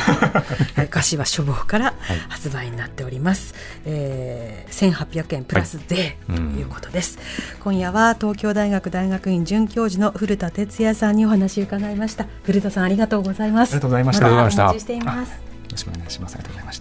[0.87, 1.95] 歌詞は書房から
[2.29, 3.55] 発売になっております、
[3.85, 7.19] えー、1800円プラス税とうんいうことです、
[7.62, 12.27] 今夜は東京大学大学院准教授の古田哲也さんにお話を伺いました。
[12.43, 13.71] 古田さんありがとうございます。
[13.71, 14.31] ありがとうございました。
[14.33, 15.31] ました待ちしています。
[15.31, 15.37] よ
[15.71, 16.35] ろしくお願いします。
[16.35, 16.79] ありがとうございまし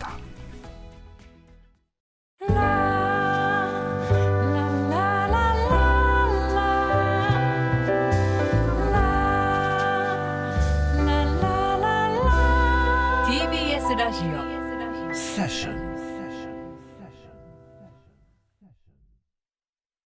[2.50, 2.75] た。